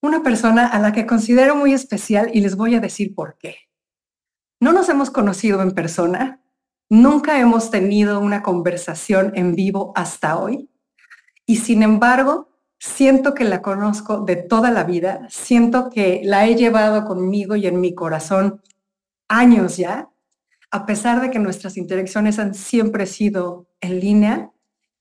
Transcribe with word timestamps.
una 0.00 0.22
persona 0.22 0.66
a 0.66 0.78
la 0.78 0.92
que 0.92 1.06
considero 1.06 1.56
muy 1.56 1.72
especial 1.72 2.30
y 2.32 2.40
les 2.40 2.56
voy 2.56 2.74
a 2.74 2.80
decir 2.80 3.14
por 3.14 3.36
qué. 3.38 3.56
No 4.60 4.72
nos 4.72 4.88
hemos 4.88 5.10
conocido 5.10 5.62
en 5.62 5.72
persona, 5.72 6.42
nunca 6.88 7.40
hemos 7.40 7.70
tenido 7.70 8.20
una 8.20 8.42
conversación 8.42 9.32
en 9.34 9.54
vivo 9.54 9.92
hasta 9.94 10.38
hoy 10.38 10.70
y 11.46 11.56
sin 11.56 11.82
embargo 11.82 12.48
siento 12.78 13.34
que 13.34 13.44
la 13.44 13.62
conozco 13.62 14.20
de 14.20 14.36
toda 14.36 14.70
la 14.70 14.84
vida, 14.84 15.26
siento 15.30 15.90
que 15.90 16.20
la 16.24 16.46
he 16.46 16.54
llevado 16.54 17.04
conmigo 17.04 17.56
y 17.56 17.66
en 17.66 17.80
mi 17.80 17.94
corazón 17.94 18.62
años 19.28 19.76
ya, 19.76 20.10
a 20.70 20.86
pesar 20.86 21.20
de 21.20 21.30
que 21.30 21.38
nuestras 21.38 21.76
interacciones 21.76 22.38
han 22.38 22.54
siempre 22.54 23.06
sido 23.06 23.68
en 23.80 24.00
línea, 24.00 24.50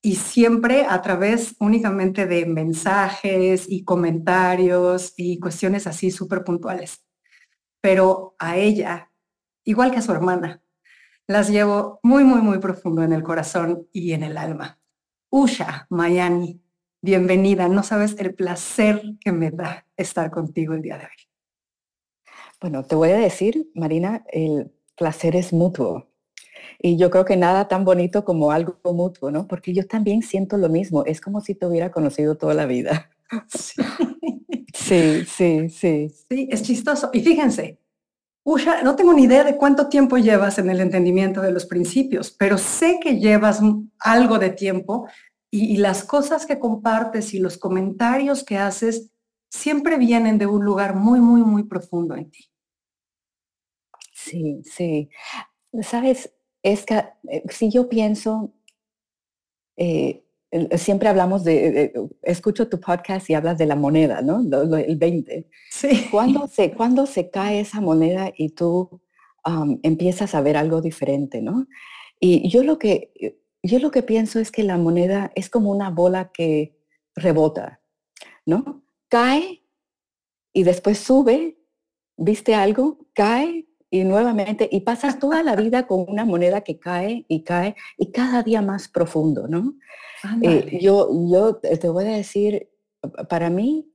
y 0.02 0.16
siempre 0.16 0.86
a 0.88 1.02
través 1.02 1.56
únicamente 1.60 2.26
de 2.26 2.46
mensajes 2.46 3.66
y 3.68 3.84
comentarios 3.84 5.14
y 5.18 5.40
cuestiones 5.40 5.88
así 5.88 6.12
súper 6.12 6.44
puntuales. 6.44 7.06
Pero 7.82 8.36
a 8.40 8.58
ella, 8.58 9.12
igual 9.64 9.92
que 9.92 9.98
a 9.98 10.02
su 10.02 10.12
hermana, 10.12 10.62
las 11.28 11.50
llevo 11.50 12.00
muy, 12.04 12.24
muy, 12.24 12.42
muy 12.42 12.60
profundo 12.60 13.04
en 13.04 13.12
el 13.12 13.24
corazón 13.24 13.88
y 13.92 14.14
en 14.14 14.24
el 14.24 14.38
alma. 14.38 14.80
Usha, 15.30 15.88
Mayani, 15.90 16.62
bienvenida. 17.02 17.68
No 17.68 17.84
sabes 17.84 18.16
el 18.18 18.34
placer 18.34 19.02
que 19.20 19.32
me 19.32 19.52
da 19.52 19.86
estar 19.98 20.32
contigo 20.32 20.74
el 20.74 20.82
día 20.82 20.98
de 20.98 21.04
hoy. 21.04 22.32
Bueno, 22.62 22.84
te 22.84 22.96
voy 22.96 23.10
a 23.10 23.18
decir, 23.18 23.70
Marina, 23.76 24.24
el 24.30 24.72
placer 24.96 25.36
es 25.36 25.54
mutuo. 25.54 26.07
Y 26.80 26.98
yo 26.98 27.10
creo 27.10 27.26
que 27.26 27.38
nada 27.38 27.68
tan 27.68 27.86
bonito 27.86 28.24
como 28.26 28.52
algo 28.52 28.78
mutuo, 28.94 29.32
¿no? 29.32 29.48
Porque 29.48 29.74
yo 29.74 29.88
también 29.88 30.22
siento 30.22 30.58
lo 30.58 30.70
mismo. 30.70 31.06
Es 31.06 31.22
como 31.22 31.42
si 31.42 31.56
te 31.56 31.66
hubiera 31.66 31.92
conocido 31.92 32.36
toda 32.38 32.54
la 32.54 32.66
vida. 32.66 33.10
Sí, 33.48 33.82
sí, 35.26 35.70
sí. 35.70 36.10
Sí, 36.30 36.48
es 36.52 36.64
chistoso. 36.64 37.10
Y 37.14 37.22
fíjense, 37.22 37.80
Usha, 38.44 38.84
no 38.84 38.96
tengo 38.96 39.14
ni 39.14 39.24
idea 39.26 39.44
de 39.44 39.58
cuánto 39.58 39.90
tiempo 39.90 40.18
llevas 40.18 40.60
en 40.60 40.70
el 40.70 40.82
entendimiento 40.82 41.42
de 41.42 41.52
los 41.52 41.66
principios, 41.66 42.32
pero 42.32 42.58
sé 42.58 43.00
que 43.02 43.20
llevas 43.20 43.62
algo 44.00 44.40
de 44.40 44.52
tiempo 44.52 45.08
y, 45.52 45.74
y 45.76 45.78
las 45.78 46.04
cosas 46.04 46.46
que 46.46 46.60
compartes 46.60 47.34
y 47.34 47.40
los 47.40 47.58
comentarios 47.58 48.44
que 48.44 48.58
haces 48.58 49.12
siempre 49.50 49.98
vienen 49.98 50.38
de 50.40 50.48
un 50.48 50.66
lugar 50.66 50.96
muy, 50.96 51.20
muy, 51.22 51.42
muy 51.44 51.64
profundo 51.66 52.16
en 52.16 52.32
ti. 52.32 52.46
Sí, 54.14 54.62
sí. 54.66 55.10
Sabes, 55.84 56.34
es 56.64 56.86
que 56.86 57.04
eh, 57.30 57.44
si 57.50 57.70
yo 57.70 57.90
pienso, 57.90 58.54
eh, 59.78 60.24
siempre 60.78 61.10
hablamos 61.10 61.44
de, 61.44 61.94
escucho 62.24 62.70
tu 62.70 62.80
podcast 62.80 63.30
y 63.30 63.34
hablas 63.34 63.58
de 63.58 63.66
la 63.66 63.76
moneda, 63.76 64.22
¿no? 64.22 64.42
el 64.78 64.98
20. 64.98 65.50
Sí. 65.70 66.08
¿Cuándo 66.12 66.48
se, 66.48 66.72
¿Cuándo 66.72 67.06
se 67.06 67.30
cae 67.30 67.60
esa 67.60 67.82
moneda 67.82 68.32
y 68.36 68.50
tú 68.50 69.02
empiezas 69.84 70.36
a 70.36 70.42
ver 70.42 70.58
algo 70.58 70.82
diferente, 70.82 71.42
¿no? 71.42 71.68
Y 72.20 72.50
yo 72.50 72.64
lo, 72.64 72.78
que, 72.78 73.40
yo 73.64 73.80
lo 73.80 73.92
que 73.92 74.04
pienso 74.04 74.40
es 74.40 74.52
que 74.52 74.64
la 74.64 74.78
moneda 74.78 75.32
es 75.36 75.50
como 75.50 75.72
una 75.72 75.90
bola 75.90 76.32
que 76.34 76.78
rebota, 77.16 77.82
¿no? 78.46 78.84
Cae 79.08 79.64
y 80.52 80.64
después 80.64 80.98
sube, 80.98 81.58
viste 82.18 82.56
algo, 82.56 83.08
cae 83.14 83.67
y 83.90 84.04
nuevamente, 84.04 84.68
y 84.72 84.82
pasas 84.82 85.20
toda 85.20 85.44
la 85.44 85.56
vida 85.56 85.88
con 85.88 86.06
una 86.08 86.26
moneda 86.26 86.62
que 86.62 86.78
cae 86.78 87.26
y 87.28 87.44
cae 87.44 87.76
y 87.98 88.12
cada 88.12 88.44
día 88.44 88.62
más 88.62 88.88
profundo, 88.88 89.48
¿no? 89.48 89.76
Eh, 90.42 90.80
yo, 90.82 91.10
yo 91.30 91.56
te 91.56 91.88
voy 91.90 92.06
a 92.06 92.18
decir, 92.18 92.70
para 93.30 93.50
mí, 93.50 93.90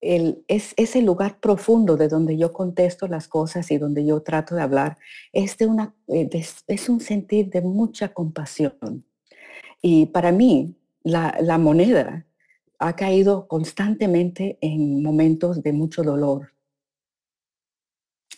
el, 0.00 0.44
es 0.48 0.74
ese 0.76 1.02
lugar 1.02 1.38
profundo 1.38 1.96
de 1.96 2.08
donde 2.08 2.36
yo 2.36 2.52
contesto 2.52 3.06
las 3.06 3.28
cosas 3.28 3.70
y 3.70 3.78
donde 3.78 4.04
yo 4.04 4.22
trato 4.22 4.54
de 4.54 4.62
hablar, 4.62 4.98
es, 5.32 5.56
de 5.58 5.66
una, 5.66 5.94
eh, 6.08 6.28
es 6.66 6.88
un 6.88 7.00
sentir 7.00 7.50
de 7.50 7.60
mucha 7.60 8.08
compasión. 8.12 9.04
Y 9.80 10.06
para 10.06 10.32
mí, 10.32 10.76
la, 11.02 11.36
la 11.40 11.58
moneda 11.58 12.26
ha 12.78 12.96
caído 12.96 13.46
constantemente 13.46 14.58
en 14.60 15.02
momentos 15.02 15.62
de 15.62 15.72
mucho 15.72 16.02
dolor, 16.02 16.51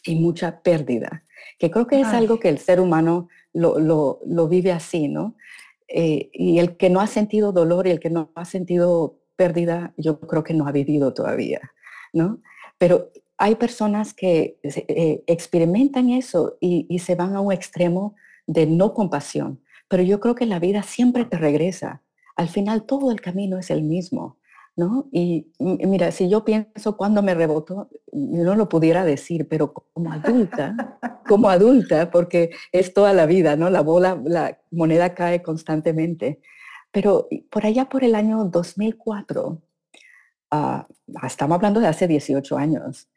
y 0.04 0.16
mucha 0.16 0.62
pérdida, 0.62 1.24
que 1.58 1.70
creo 1.70 1.86
que 1.86 2.00
es 2.00 2.08
algo 2.08 2.38
que 2.38 2.48
el 2.48 2.58
ser 2.58 2.80
humano 2.80 3.28
lo, 3.52 3.78
lo, 3.78 4.48
vive 4.48 4.72
así, 4.72 5.08
¿no? 5.08 5.36
Eh, 5.88 6.30
y 6.32 6.58
el 6.58 6.76
que 6.76 6.90
no 6.90 7.00
ha 7.00 7.06
sentido 7.06 7.52
dolor 7.52 7.86
y 7.86 7.90
el 7.90 8.00
que 8.00 8.10
no 8.10 8.30
ha 8.34 8.44
sentido 8.44 9.18
pérdida, 9.36 9.94
yo 9.96 10.20
creo 10.20 10.44
que 10.44 10.54
no 10.54 10.66
ha 10.66 10.72
vivido 10.72 11.14
todavía, 11.14 11.60
¿no? 12.12 12.40
Pero 12.78 13.10
hay 13.38 13.54
personas 13.56 14.14
que 14.14 14.58
eh, 14.62 15.22
experimentan 15.26 16.10
eso 16.10 16.56
y, 16.60 16.86
y 16.88 17.00
se 17.00 17.14
van 17.14 17.34
a 17.34 17.40
un 17.40 17.52
extremo 17.52 18.14
de 18.46 18.66
no 18.66 18.94
compasión, 18.94 19.60
pero 19.88 20.02
yo 20.02 20.20
creo 20.20 20.34
que 20.34 20.46
la 20.46 20.58
vida 20.58 20.82
siempre 20.82 21.24
te 21.24 21.36
regresa. 21.36 22.02
Al 22.36 22.48
final 22.48 22.84
todo 22.84 23.10
el 23.10 23.20
camino 23.20 23.58
es 23.58 23.70
el 23.70 23.82
mismo. 23.82 24.38
¿No? 24.76 25.08
Y 25.12 25.52
mira, 25.58 26.10
si 26.10 26.28
yo 26.28 26.44
pienso 26.44 26.96
cuando 26.96 27.22
me 27.22 27.34
reboto, 27.34 27.88
no 28.12 28.54
lo 28.56 28.68
pudiera 28.68 29.04
decir, 29.04 29.48
pero 29.48 29.72
como 29.72 30.12
adulta, 30.12 30.98
como 31.28 31.48
adulta, 31.48 32.10
porque 32.10 32.50
es 32.72 32.92
toda 32.92 33.12
la 33.12 33.26
vida, 33.26 33.56
¿no? 33.56 33.70
La 33.70 33.82
bola, 33.82 34.20
la 34.24 34.58
moneda 34.70 35.14
cae 35.14 35.42
constantemente. 35.42 36.40
Pero 36.90 37.28
por 37.50 37.66
allá 37.66 37.88
por 37.88 38.04
el 38.04 38.14
año 38.14 38.44
2004, 38.44 39.62
ah, 40.50 40.86
estamos 41.24 41.56
hablando 41.56 41.80
de 41.80 41.88
hace 41.88 42.08
18 42.08 42.56
años, 42.56 43.08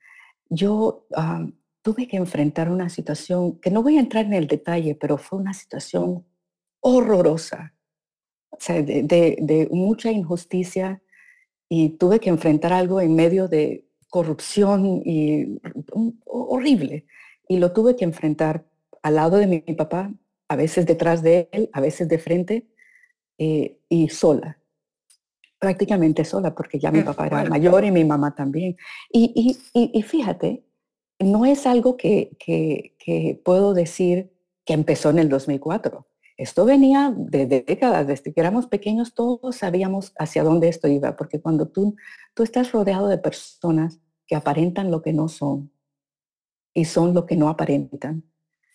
yo 0.50 1.06
ah, 1.16 1.46
tuve 1.82 2.08
que 2.08 2.18
enfrentar 2.18 2.70
una 2.70 2.90
situación 2.90 3.60
que 3.60 3.72
no 3.72 3.82
voy 3.82 3.98
a 3.98 4.02
entrar 4.02 4.26
en 4.26 4.34
el 4.34 4.48
detalle, 4.48 4.96
pero 4.96 5.18
fue 5.18 5.40
una 5.40 5.54
situación 5.54 6.26
horrorosa, 6.82 7.74
de, 8.68 9.04
de 9.40 9.68
mucha 9.72 10.12
injusticia, 10.12 11.02
y 11.70 11.90
tuve 11.90 12.20
que 12.20 12.30
enfrentar 12.30 12.74
algo 12.74 13.02
en 13.02 13.16
medio 13.16 13.48
de 13.48 13.86
corrupción 14.10 15.02
y 15.06 15.60
horrible. 16.26 17.06
Y 17.48 17.58
lo 17.60 17.72
tuve 17.74 17.96
que 17.96 18.06
enfrentar 18.06 18.66
al 19.02 19.16
lado 19.16 19.38
de 19.38 19.48
mi, 19.48 19.60
papá, 19.76 20.12
a 20.48 20.56
veces 20.56 20.86
detrás 20.86 21.22
de 21.22 21.50
él, 21.52 21.70
a 21.74 21.82
veces 21.82 22.08
de 22.08 22.20
frente 22.20 22.68
eh, 23.38 23.80
y 23.90 24.10
sola. 24.10 24.60
Prácticamente 25.60 26.24
sola, 26.24 26.54
porque 26.54 26.80
ya 26.80 26.92
mi 26.92 27.02
papá 27.02 27.28
era 27.28 27.46
mayor 27.46 27.84
y 27.84 27.92
mi 27.92 28.06
mamá 28.06 28.36
también. 28.36 28.78
Y, 29.12 29.58
y, 29.74 30.02
fíjate, 30.04 30.64
no 31.20 31.46
es 31.46 31.66
algo 31.66 31.98
que, 31.98 32.38
que, 32.40 32.96
que 33.00 33.42
puedo 33.44 33.74
decir 33.74 34.32
que 34.66 34.74
empezó 34.74 35.10
en 35.10 35.20
el 35.20 35.30
2004 35.30 36.06
esto 36.38 36.66
venía 36.66 37.14
de, 37.18 37.48
décadas, 37.48 38.06
desde 38.06 38.32
que 38.32 38.40
éramos 38.40 38.68
pequeños 38.68 39.16
todos 39.16 39.56
sabíamos 39.56 40.14
hacia 40.20 40.44
dónde 40.44 40.70
esto 40.70 40.88
iba, 40.88 41.16
porque 41.16 41.42
cuando 41.42 41.68
tú, 41.68 41.96
tú 42.36 42.44
estás 42.44 42.72
rodeado 42.72 43.08
de 43.08 43.18
personas 43.18 44.00
que 44.28 44.36
aparentan 44.36 44.92
lo 44.92 45.02
que 45.02 45.14
no 45.14 45.30
son 45.30 45.72
y 46.76 46.86
son 46.86 47.16
lo 47.16 47.26
que 47.26 47.36
no 47.36 47.50
aparentan, 47.50 48.24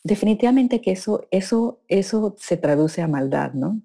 definitivamente 0.02 0.80
que 0.80 0.90
eso, 0.90 1.28
eso, 1.30 1.80
eso 1.86 2.34
se 2.36 2.56
traduce 2.56 3.00
a 3.00 3.06
maldad, 3.06 3.52
¿no? 3.52 3.80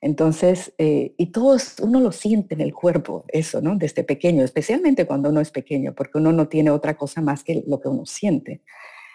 Entonces, 0.00 0.72
eh, 0.78 1.14
y 1.18 1.26
todos, 1.26 1.78
uno 1.80 2.00
lo 2.00 2.12
siente 2.12 2.54
en 2.54 2.62
el 2.62 2.72
cuerpo, 2.72 3.26
eso, 3.28 3.60
¿no? 3.60 3.76
Desde 3.76 4.02
pequeño, 4.02 4.42
especialmente 4.44 5.06
cuando 5.06 5.28
uno 5.28 5.42
es 5.42 5.50
pequeño, 5.50 5.94
porque 5.94 6.16
uno 6.16 6.32
no 6.32 6.48
tiene 6.48 6.70
otra 6.70 6.96
cosa 6.96 7.20
más 7.20 7.44
que 7.44 7.62
lo 7.66 7.80
que 7.80 7.88
uno 7.88 8.06
siente. 8.06 8.62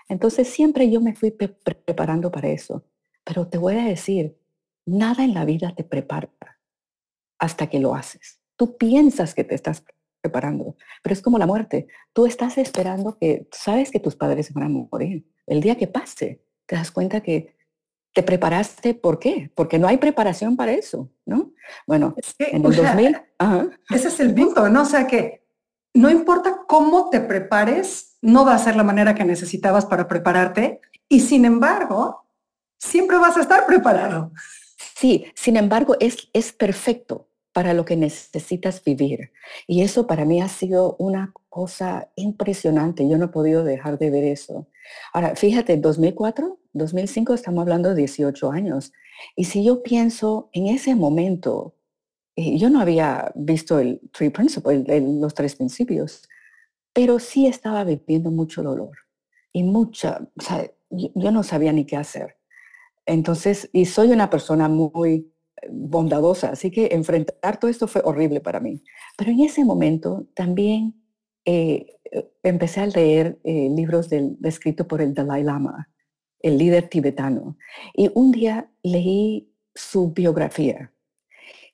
Entonces, 0.10 0.48
siempre 0.48 0.92
yo 0.92 1.02
me 1.02 1.16
fui 1.16 1.32
preparando 1.32 2.30
para 2.30 2.50
eso. 2.50 2.84
Pero 3.26 3.48
te 3.48 3.58
voy 3.58 3.78
a 3.78 3.84
decir, 3.84 4.38
nada 4.86 5.26
en 5.26 5.34
la 5.34 5.44
vida 5.44 5.74
te 5.76 5.84
prepara 5.84 6.30
hasta 7.40 7.68
que 7.68 7.80
lo 7.80 7.96
haces. 7.96 8.40
Tú 8.56 8.78
piensas 8.78 9.34
que 9.34 9.44
te 9.44 9.56
estás 9.56 9.84
preparando, 10.22 10.78
pero 11.04 11.14
es 11.14 11.22
como 11.22 11.38
la 11.38 11.46
muerte. 11.46 11.88
Tú 12.14 12.26
estás 12.26 12.58
esperando 12.58 13.18
que, 13.18 13.50
sabes 13.52 13.92
que 13.92 14.00
tus 14.00 14.16
padres 14.16 14.54
van 14.54 14.64
a 14.64 14.70
morir. 14.70 15.28
El 15.46 15.60
día 15.62 15.76
que 15.76 15.88
pase, 15.88 16.42
te 16.66 16.76
das 16.76 16.92
cuenta 16.92 17.22
que 17.22 17.56
te 18.14 18.24
preparaste, 18.24 18.94
¿por 18.94 19.20
qué? 19.20 19.52
Porque 19.56 19.78
no 19.78 19.88
hay 19.88 19.98
preparación 19.98 20.56
para 20.56 20.72
eso, 20.72 21.12
¿no? 21.26 21.52
Bueno, 21.86 22.16
en 22.40 22.66
el 22.66 22.76
2000... 22.76 23.22
ese 23.90 24.08
es 24.08 24.20
el 24.22 24.34
punto, 24.34 24.70
¿no? 24.70 24.84
O 24.84 24.86
sea 24.86 25.06
que 25.06 25.46
no 25.94 26.10
importa 26.10 26.64
cómo 26.68 27.10
te 27.10 27.20
prepares, 27.20 28.18
no 28.22 28.46
va 28.46 28.56
a 28.56 28.60
ser 28.60 28.76
la 28.76 28.84
manera 28.84 29.16
que 29.16 29.26
necesitabas 29.26 29.86
para 29.86 30.08
prepararte 30.08 30.80
y 31.10 31.20
sin 31.20 31.46
embargo, 31.46 32.25
siempre 32.78 33.18
vas 33.18 33.38
a 33.38 33.42
estar 33.42 33.66
preparado. 33.66 34.32
Sí, 34.98 35.26
sin 35.36 35.58
embargo, 35.58 35.96
es, 36.00 36.30
es 36.34 36.54
perfecto 36.54 37.28
para 37.54 37.74
lo 37.74 37.86
que 37.86 37.96
necesitas 37.96 38.84
vivir. 38.84 39.32
Y 39.66 39.82
eso 39.82 40.08
para 40.08 40.26
mí 40.26 40.42
ha 40.42 40.50
sido 40.50 40.96
una 41.00 41.34
cosa 41.50 42.10
impresionante. 42.16 43.08
Yo 43.08 43.18
no 43.18 43.26
he 43.26 43.30
podido 43.30 43.64
dejar 43.64 43.98
de 43.98 44.10
ver 44.10 44.26
eso. 44.26 44.68
Ahora, 45.14 45.36
fíjate, 45.36 45.78
2004, 45.78 46.60
2005, 46.74 47.34
estamos 47.34 47.62
hablando 47.62 47.90
de 47.90 47.96
18 47.96 48.52
años. 48.52 48.92
Y 49.36 49.46
si 49.46 49.64
yo 49.64 49.84
pienso 49.84 50.50
en 50.52 50.68
ese 50.68 50.96
momento, 50.96 51.76
eh, 52.36 52.58
yo 52.58 52.70
no 52.70 52.82
había 52.82 53.32
visto 53.36 53.80
el 53.80 54.02
Three 54.12 54.30
Principles, 54.30 54.86
los 55.02 55.34
tres 55.34 55.56
principios, 55.56 56.28
pero 56.92 57.20
sí 57.20 57.48
estaba 57.48 57.84
viviendo 57.84 58.32
mucho 58.32 58.64
dolor 58.64 58.98
y 59.54 59.64
mucha, 59.64 60.28
o 60.38 60.42
sea, 60.42 60.70
yo 60.90 61.32
no 61.32 61.44
sabía 61.44 61.72
ni 61.72 61.86
qué 61.86 61.96
hacer. 61.96 62.36
Entonces, 63.06 63.70
y 63.72 63.86
soy 63.86 64.10
una 64.12 64.30
persona 64.30 64.68
muy 64.68 65.32
eh, 65.62 65.68
bondadosa, 65.72 66.50
así 66.50 66.72
que 66.72 66.90
enfrentar 66.92 67.60
todo 67.60 67.70
esto 67.70 67.88
fue 67.88 68.02
horrible 68.04 68.42
para 68.42 68.60
mí. 68.60 68.82
Pero 69.18 69.32
en 69.32 69.42
ese 69.42 69.64
momento 69.64 70.28
también 70.34 70.96
eh, 71.46 71.86
eh, 72.12 72.32
empecé 72.44 72.82
a 72.82 72.88
leer 72.88 73.40
libros 73.44 74.10
del, 74.10 74.38
escritos 74.44 74.88
por 74.88 75.02
el 75.02 75.14
Dalai 75.14 75.44
Lama, 75.44 75.90
el 76.40 76.58
líder 76.58 76.90
tibetano. 76.90 77.58
Y 77.94 78.12
un 78.16 78.32
día 78.32 78.70
leí 78.84 79.52
su 79.74 80.12
biografía. 80.12 80.92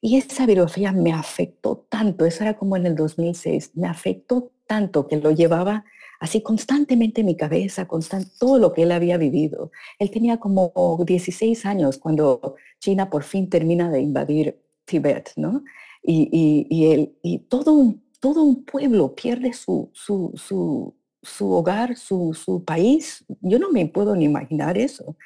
Y 0.01 0.17
esa 0.17 0.47
biografía 0.47 0.91
me 0.91 1.13
afectó 1.13 1.85
tanto, 1.87 2.25
eso 2.25 2.43
era 2.43 2.57
como 2.57 2.75
en 2.75 2.87
el 2.87 2.95
2006, 2.95 3.71
me 3.75 3.87
afectó 3.87 4.51
tanto 4.65 5.07
que 5.07 5.17
lo 5.17 5.29
llevaba 5.29 5.85
así 6.21 6.43
constantemente 6.43 7.21
en 7.21 7.27
mi 7.27 7.35
cabeza, 7.35 7.87
constant, 7.87 8.27
todo 8.37 8.59
lo 8.59 8.73
que 8.73 8.83
él 8.83 8.91
había 8.91 9.17
vivido. 9.17 9.71
Él 9.97 10.11
tenía 10.11 10.37
como 10.37 10.71
16 11.03 11.65
años 11.65 11.97
cuando 11.97 12.55
China 12.79 13.09
por 13.09 13.23
fin 13.23 13.49
termina 13.49 13.89
de 13.89 14.01
invadir 14.01 14.61
Tibet, 14.85 15.31
¿no? 15.35 15.63
Y, 16.03 16.29
y, 16.31 17.11
y 17.23 17.39
todo, 17.39 17.73
un, 17.73 18.03
todo 18.19 18.43
un 18.43 18.63
pueblo 18.63 19.15
pierde 19.15 19.51
su, 19.53 19.89
su, 19.93 20.31
su, 20.35 20.93
su 21.23 21.51
hogar, 21.51 21.97
su, 21.97 22.35
su 22.35 22.63
país. 22.63 23.25
Yo 23.41 23.57
no 23.57 23.71
me 23.71 23.87
puedo 23.87 24.15
ni 24.15 24.25
imaginar 24.25 24.77
eso. 24.77 25.17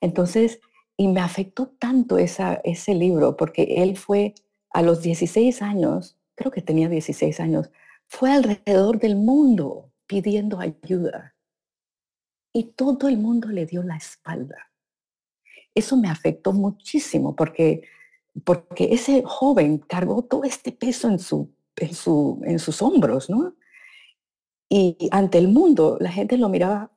Entonces, 0.00 0.60
y 0.96 1.08
me 1.08 1.20
afectó 1.20 1.66
tanto 1.80 2.18
esa, 2.18 2.60
ese 2.62 2.94
libro, 2.94 3.36
porque 3.36 3.64
él 3.78 3.96
fue 3.96 4.34
a 4.70 4.82
los 4.82 5.02
16 5.02 5.60
años, 5.60 6.16
creo 6.36 6.52
que 6.52 6.62
tenía 6.62 6.88
16 6.88 7.40
años, 7.40 7.72
fue 8.06 8.30
alrededor 8.30 9.00
del 9.00 9.16
mundo 9.16 9.90
pidiendo 10.06 10.60
ayuda. 10.60 11.34
Y 12.52 12.72
todo 12.72 13.08
el 13.08 13.18
mundo 13.18 13.48
le 13.48 13.66
dio 13.66 13.82
la 13.82 13.96
espalda. 13.96 14.70
Eso 15.74 15.96
me 15.96 16.08
afectó 16.08 16.52
muchísimo 16.52 17.36
porque, 17.36 17.82
porque 18.44 18.94
ese 18.94 19.22
joven 19.24 19.78
cargó 19.78 20.22
todo 20.22 20.44
este 20.44 20.72
peso 20.72 21.08
en, 21.08 21.18
su, 21.18 21.54
en, 21.76 21.94
su, 21.94 22.40
en 22.44 22.58
sus 22.58 22.80
hombros, 22.80 23.28
¿no? 23.28 23.54
Y 24.68 24.96
ante 25.12 25.38
el 25.38 25.48
mundo 25.48 25.98
la 26.00 26.10
gente 26.10 26.38
lo 26.38 26.48
miraba 26.48 26.96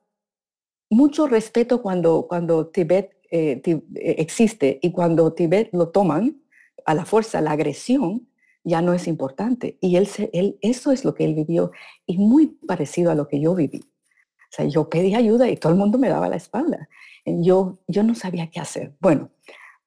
mucho 0.90 1.26
respeto 1.26 1.82
cuando, 1.82 2.26
cuando 2.26 2.66
Tibet 2.68 3.16
eh, 3.30 3.62
eh, 3.64 3.82
existe 4.18 4.80
y 4.82 4.90
cuando 4.90 5.32
Tibet 5.32 5.70
lo 5.72 5.90
toman 5.90 6.42
a 6.84 6.94
la 6.94 7.04
fuerza, 7.04 7.40
la 7.40 7.52
agresión, 7.52 8.28
ya 8.64 8.82
no 8.82 8.92
es 8.92 9.06
importante. 9.06 9.78
Y 9.80 9.96
él, 9.96 10.08
él, 10.32 10.58
eso 10.60 10.92
es 10.92 11.04
lo 11.04 11.14
que 11.14 11.24
él 11.24 11.34
vivió 11.34 11.72
y 12.06 12.18
muy 12.18 12.46
parecido 12.66 13.10
a 13.10 13.14
lo 13.14 13.28
que 13.28 13.40
yo 13.40 13.54
viví. 13.54 13.80
O 13.80 14.52
sea, 14.52 14.64
yo 14.64 14.88
pedí 14.88 15.14
ayuda 15.14 15.48
y 15.48 15.56
todo 15.56 15.72
el 15.72 15.78
mundo 15.78 15.98
me 15.98 16.08
daba 16.08 16.28
la 16.28 16.36
espalda. 16.36 16.88
Yo, 17.24 17.78
yo 17.86 18.02
no 18.02 18.14
sabía 18.14 18.50
qué 18.50 18.60
hacer. 18.60 18.94
Bueno, 19.00 19.30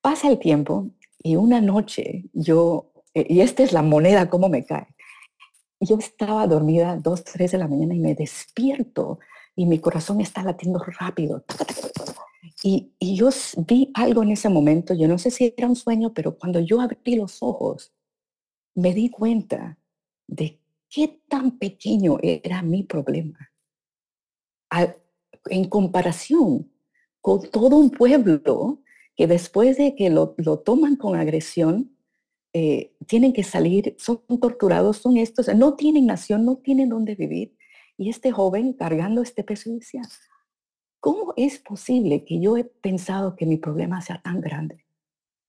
pasa 0.02 0.30
el 0.30 0.40
tiempo 0.40 0.90
y 1.22 1.36
una 1.36 1.62
noche 1.62 2.26
yo, 2.34 2.92
eh, 3.14 3.26
y 3.30 3.42
esta 3.42 3.64
es 3.64 3.74
la 3.74 3.82
moneda, 3.82 4.30
cómo 4.30 4.50
me 4.50 4.66
cae. 4.66 4.88
Yo 5.80 5.98
estaba 5.98 6.48
dormida 6.48 6.98
dos, 6.98 7.24
tres 7.26 7.52
de 7.52 7.58
la 7.58 7.68
mañana 7.68 7.94
y 7.94 8.00
me 8.00 8.16
despierto 8.16 9.20
y 9.56 9.66
mi 9.66 9.80
corazón 9.80 10.22
está 10.22 10.44
latiendo 10.44 10.80
rápido. 10.80 11.44
Y, 12.64 12.94
y 13.00 13.16
yo 13.16 13.30
vi 13.68 13.92
algo 13.94 14.24
en 14.24 14.32
ese 14.32 14.48
momento, 14.48 14.94
yo 14.94 15.10
no 15.10 15.18
sé 15.18 15.30
si 15.32 15.54
era 15.58 15.68
un 15.68 15.76
sueño, 15.76 16.14
pero 16.14 16.38
cuando 16.38 16.62
yo 16.62 16.80
abrí 16.80 17.16
los 17.16 17.44
ojos, 17.44 17.92
me 18.76 18.94
di 18.94 19.10
cuenta 19.10 19.78
de 20.28 20.60
qué 20.90 21.22
tan 21.28 21.58
pequeño 21.58 22.18
era 22.22 22.62
mi 22.62 22.84
problema. 22.84 23.52
en 25.50 25.70
comparación 25.70 26.72
con 27.22 27.50
todo 27.52 27.78
un 27.78 27.90
pueblo 27.90 28.82
que 29.16 29.28
después 29.28 29.78
de 29.78 29.96
que 29.96 30.10
lo, 30.10 30.36
toman 30.64 30.96
con 30.96 31.16
agresión, 31.16 31.96
eh, 32.54 32.96
tienen 33.08 33.34
que 33.34 33.44
salir, 33.44 33.96
son 33.98 34.22
torturados, 34.40 34.98
son 34.98 35.18
estos, 35.18 35.48
no 35.56 35.76
tienen 35.76 36.06
nación, 36.06 36.46
no 36.46 36.58
tienen 36.58 36.90
dónde 36.90 37.16
vivir. 37.16 37.56
Y 37.98 38.10
este 38.10 38.32
joven 38.32 38.74
cargando 38.74 39.22
este 39.22 39.44
peso 39.44 39.72
decía, 39.72 40.02
¿cómo 41.00 41.34
es 41.38 41.60
posible 41.60 42.26
que 42.26 42.40
yo 42.40 42.58
he 42.58 42.64
pensado 42.64 43.36
que 43.36 43.46
mi 43.46 43.58
problema 43.58 44.02
sea 44.02 44.22
tan 44.22 44.42
grande? 44.42 44.86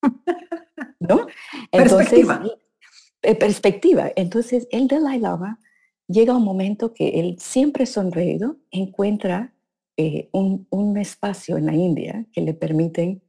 ¿No? 1.00 1.26
Entonces, 1.72 2.28
eh, 2.28 2.63
perspectiva. 3.34 4.12
Entonces, 4.16 4.68
el 4.70 4.88
Dalai 4.88 5.18
Lama 5.18 5.58
llega 6.08 6.36
un 6.36 6.44
momento 6.44 6.92
que 6.92 7.20
él 7.20 7.36
siempre 7.38 7.86
sonreído 7.86 8.58
encuentra 8.70 9.54
eh, 9.96 10.28
un, 10.32 10.96
espacio 10.98 11.56
en 11.56 11.66
la 11.66 11.74
India 11.74 12.26
que 12.32 12.40
le 12.40 12.54
permiten, 12.54 13.22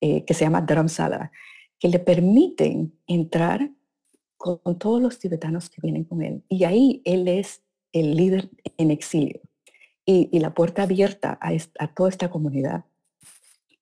eh, 0.00 0.24
que 0.24 0.34
se 0.34 0.44
llama 0.44 0.62
Dharamsala, 0.62 1.30
que 1.78 1.88
le 1.88 1.98
permiten 1.98 2.94
entrar 3.06 3.70
con, 4.36 4.78
todos 4.78 5.00
los 5.00 5.18
tibetanos 5.18 5.70
que 5.70 5.80
vienen 5.82 6.04
con 6.04 6.22
él. 6.22 6.42
Y 6.48 6.64
ahí 6.64 7.02
él 7.04 7.28
es 7.28 7.62
el 7.92 8.16
líder 8.16 8.50
en 8.76 8.90
exilio 8.90 9.40
y, 10.04 10.38
la 10.38 10.54
puerta 10.54 10.82
abierta 10.84 11.38
a, 11.40 11.52
a 11.78 11.94
toda 11.94 12.08
esta 12.08 12.30
comunidad. 12.30 12.84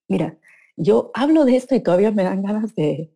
Mira, 0.09 0.37
yo 0.77 1.11
hablo 1.15 1.45
de 1.45 1.57
esto 1.57 1.75
y 1.75 1.81
todavía 1.81 2.11
me 2.11 2.25
dan 2.25 2.43
ganas 2.43 2.75
de, 2.75 3.13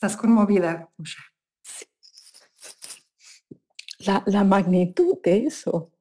Estás 0.00 0.16
conmovida, 0.16 0.90
La, 3.98 4.22
la 4.24 4.44
magnitud 4.44 5.18
de 5.22 5.44
eso 5.44 5.92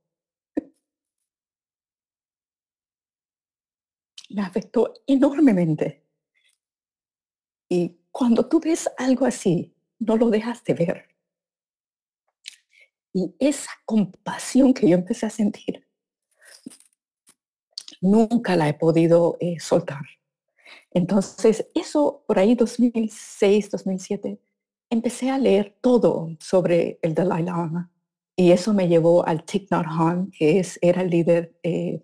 me 4.29 4.41
afectó 4.41 4.94
enormemente. 5.06 6.08
Y 7.68 8.00
cuando 8.10 8.48
tú 8.48 8.62
ves 8.62 8.89
algo 8.98 9.25
así, 9.25 9.75
no 10.00 10.15
lo 10.15 10.29
dejas 10.29 10.63
de 10.63 10.75
ver. 10.75 11.10
Y 13.12 13.36
esa 13.38 13.72
compasión 13.84 14.74
que 14.74 14.88
yo 14.88 14.96
empecé 14.96 15.25
a 15.25 15.29
sentir, 15.29 15.86
nunca 18.00 18.56
la 18.56 18.70
he 18.70 18.74
podido 18.75 19.36
eh, 19.41 19.60
soltar. 19.60 20.19
Entonces, 20.91 21.67
eso 21.75 22.24
por 22.27 22.39
ahí 22.39 22.55
2006, 22.55 23.69
2007, 23.72 24.39
empecé 24.89 25.29
a 25.29 25.38
leer 25.38 25.77
todo 25.81 26.36
sobre 26.39 27.00
el 27.01 27.13
Dalai 27.13 27.43
Lama 27.43 27.91
y 28.36 28.51
eso 28.51 28.74
me 28.74 28.88
llevó 28.88 29.27
al 29.27 29.43
Thich 29.43 29.69
Nhat 29.69 29.86
Hanh, 29.86 30.31
que 30.31 30.60
es, 30.60 30.79
era 30.81 31.01
el 31.01 31.10
líder 31.10 31.60
eh, 31.62 32.01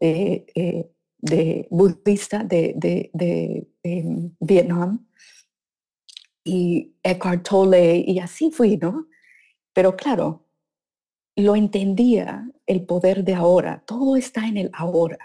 eh, 0.00 0.46
eh, 0.54 0.90
de, 1.18 1.66
budista 1.70 2.44
de, 2.44 3.10
em, 3.82 4.36
Vietnam 4.38 5.06
y 6.44 6.94
Eckhart 7.02 7.48
Tolle 7.48 8.04
y 8.06 8.18
así 8.18 8.50
fui, 8.50 8.76
¿no? 8.76 9.08
Pero 9.72 9.96
claro, 9.96 10.44
lo 11.34 11.56
entendía 11.56 12.50
el 12.66 12.84
poder 12.84 13.24
de 13.24 13.34
ahora, 13.34 13.82
todo 13.86 14.16
está 14.16 14.46
en 14.46 14.58
el 14.58 14.70
ahora. 14.74 15.18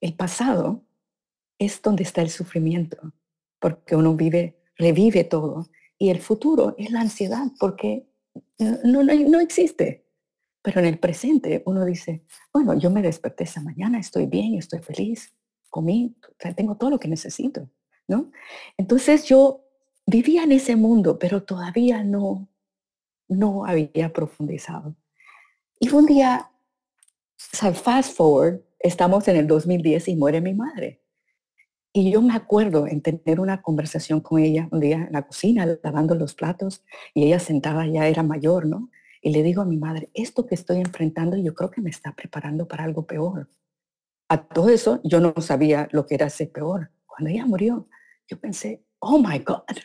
El 0.00 0.14
pasado 0.14 0.85
es 1.58 1.80
donde 1.82 2.02
está 2.02 2.22
el 2.22 2.30
sufrimiento, 2.30 3.12
porque 3.58 3.96
uno 3.96 4.14
vive, 4.14 4.58
revive 4.76 5.24
todo. 5.24 5.68
Y 5.98 6.10
el 6.10 6.20
futuro 6.20 6.74
es 6.78 6.90
la 6.90 7.00
ansiedad, 7.00 7.46
porque 7.58 8.06
no, 8.58 9.02
no, 9.02 9.40
existe. 9.40 10.06
Pero 10.62 10.80
en 10.80 10.86
el 10.86 10.98
presente 10.98 11.62
uno 11.66 11.84
dice, 11.84 12.24
bueno, 12.52 12.74
yo 12.74 12.90
me 12.90 13.02
desperté 13.02 13.44
esa 13.44 13.62
mañana, 13.62 13.98
estoy 13.98 14.26
bien, 14.26 14.54
estoy 14.54 14.80
feliz, 14.80 15.34
comí, 15.70 16.16
tengo 16.56 16.76
todo 16.76 16.90
lo 16.90 16.98
que 16.98 17.08
necesito, 17.08 17.70
¿no? 18.08 18.30
Entonces 18.76 19.24
yo 19.24 19.64
vivía 20.06 20.42
en 20.42 20.52
ese 20.52 20.76
mundo, 20.76 21.18
pero 21.18 21.44
todavía 21.44 22.02
no, 22.02 22.48
no 23.28 23.64
había 23.64 24.12
profundizado. 24.12 24.96
Y 25.78 25.88
un 25.90 26.06
día, 26.06 26.50
fast 27.36 28.16
forward, 28.16 28.62
estamos 28.78 29.28
en 29.28 29.36
el 29.36 29.46
2010 29.46 30.08
y 30.08 30.16
muere 30.16 30.40
mi 30.40 30.54
madre. 30.54 31.02
Y 31.96 32.10
yo 32.10 32.20
me 32.20 32.34
acuerdo 32.34 32.86
en 32.86 33.00
tener 33.00 33.40
una 33.40 33.62
conversación 33.62 34.20
con 34.20 34.38
ella 34.38 34.68
un 34.70 34.80
día 34.80 35.06
en 35.06 35.12
la 35.12 35.26
cocina, 35.26 35.64
lavando 35.82 36.14
los 36.14 36.34
platos, 36.34 36.84
y 37.14 37.24
ella 37.24 37.38
sentada, 37.38 37.86
ya 37.86 38.06
era 38.06 38.22
mayor, 38.22 38.66
¿no? 38.66 38.90
Y 39.22 39.30
le 39.30 39.42
digo 39.42 39.62
a 39.62 39.64
mi 39.64 39.78
madre, 39.78 40.10
esto 40.12 40.46
que 40.46 40.54
estoy 40.54 40.76
enfrentando 40.76 41.38
yo 41.38 41.54
creo 41.54 41.70
que 41.70 41.80
me 41.80 41.88
está 41.88 42.12
preparando 42.14 42.68
para 42.68 42.84
algo 42.84 43.06
peor. 43.06 43.48
A 44.28 44.46
todo 44.46 44.68
eso 44.68 45.00
yo 45.04 45.20
no 45.20 45.32
sabía 45.40 45.88
lo 45.90 46.04
que 46.04 46.16
era 46.16 46.28
ser 46.28 46.52
peor. 46.52 46.90
Cuando 47.06 47.30
ella 47.30 47.46
murió, 47.46 47.88
yo 48.28 48.38
pensé, 48.38 48.84
oh 48.98 49.16
my 49.18 49.38
God, 49.38 49.78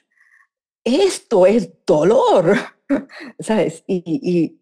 esto 0.83 1.45
es 1.45 1.71
dolor, 1.85 2.57
¿sabes? 3.39 3.85
Y, 3.87 4.59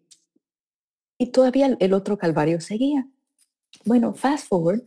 y, 1.18 1.26
todavía 1.32 1.76
el 1.80 1.94
otro 1.94 2.16
calvario 2.16 2.60
seguía. 2.60 3.08
Bueno, 3.84 4.14
fast 4.14 4.46
forward, 4.46 4.84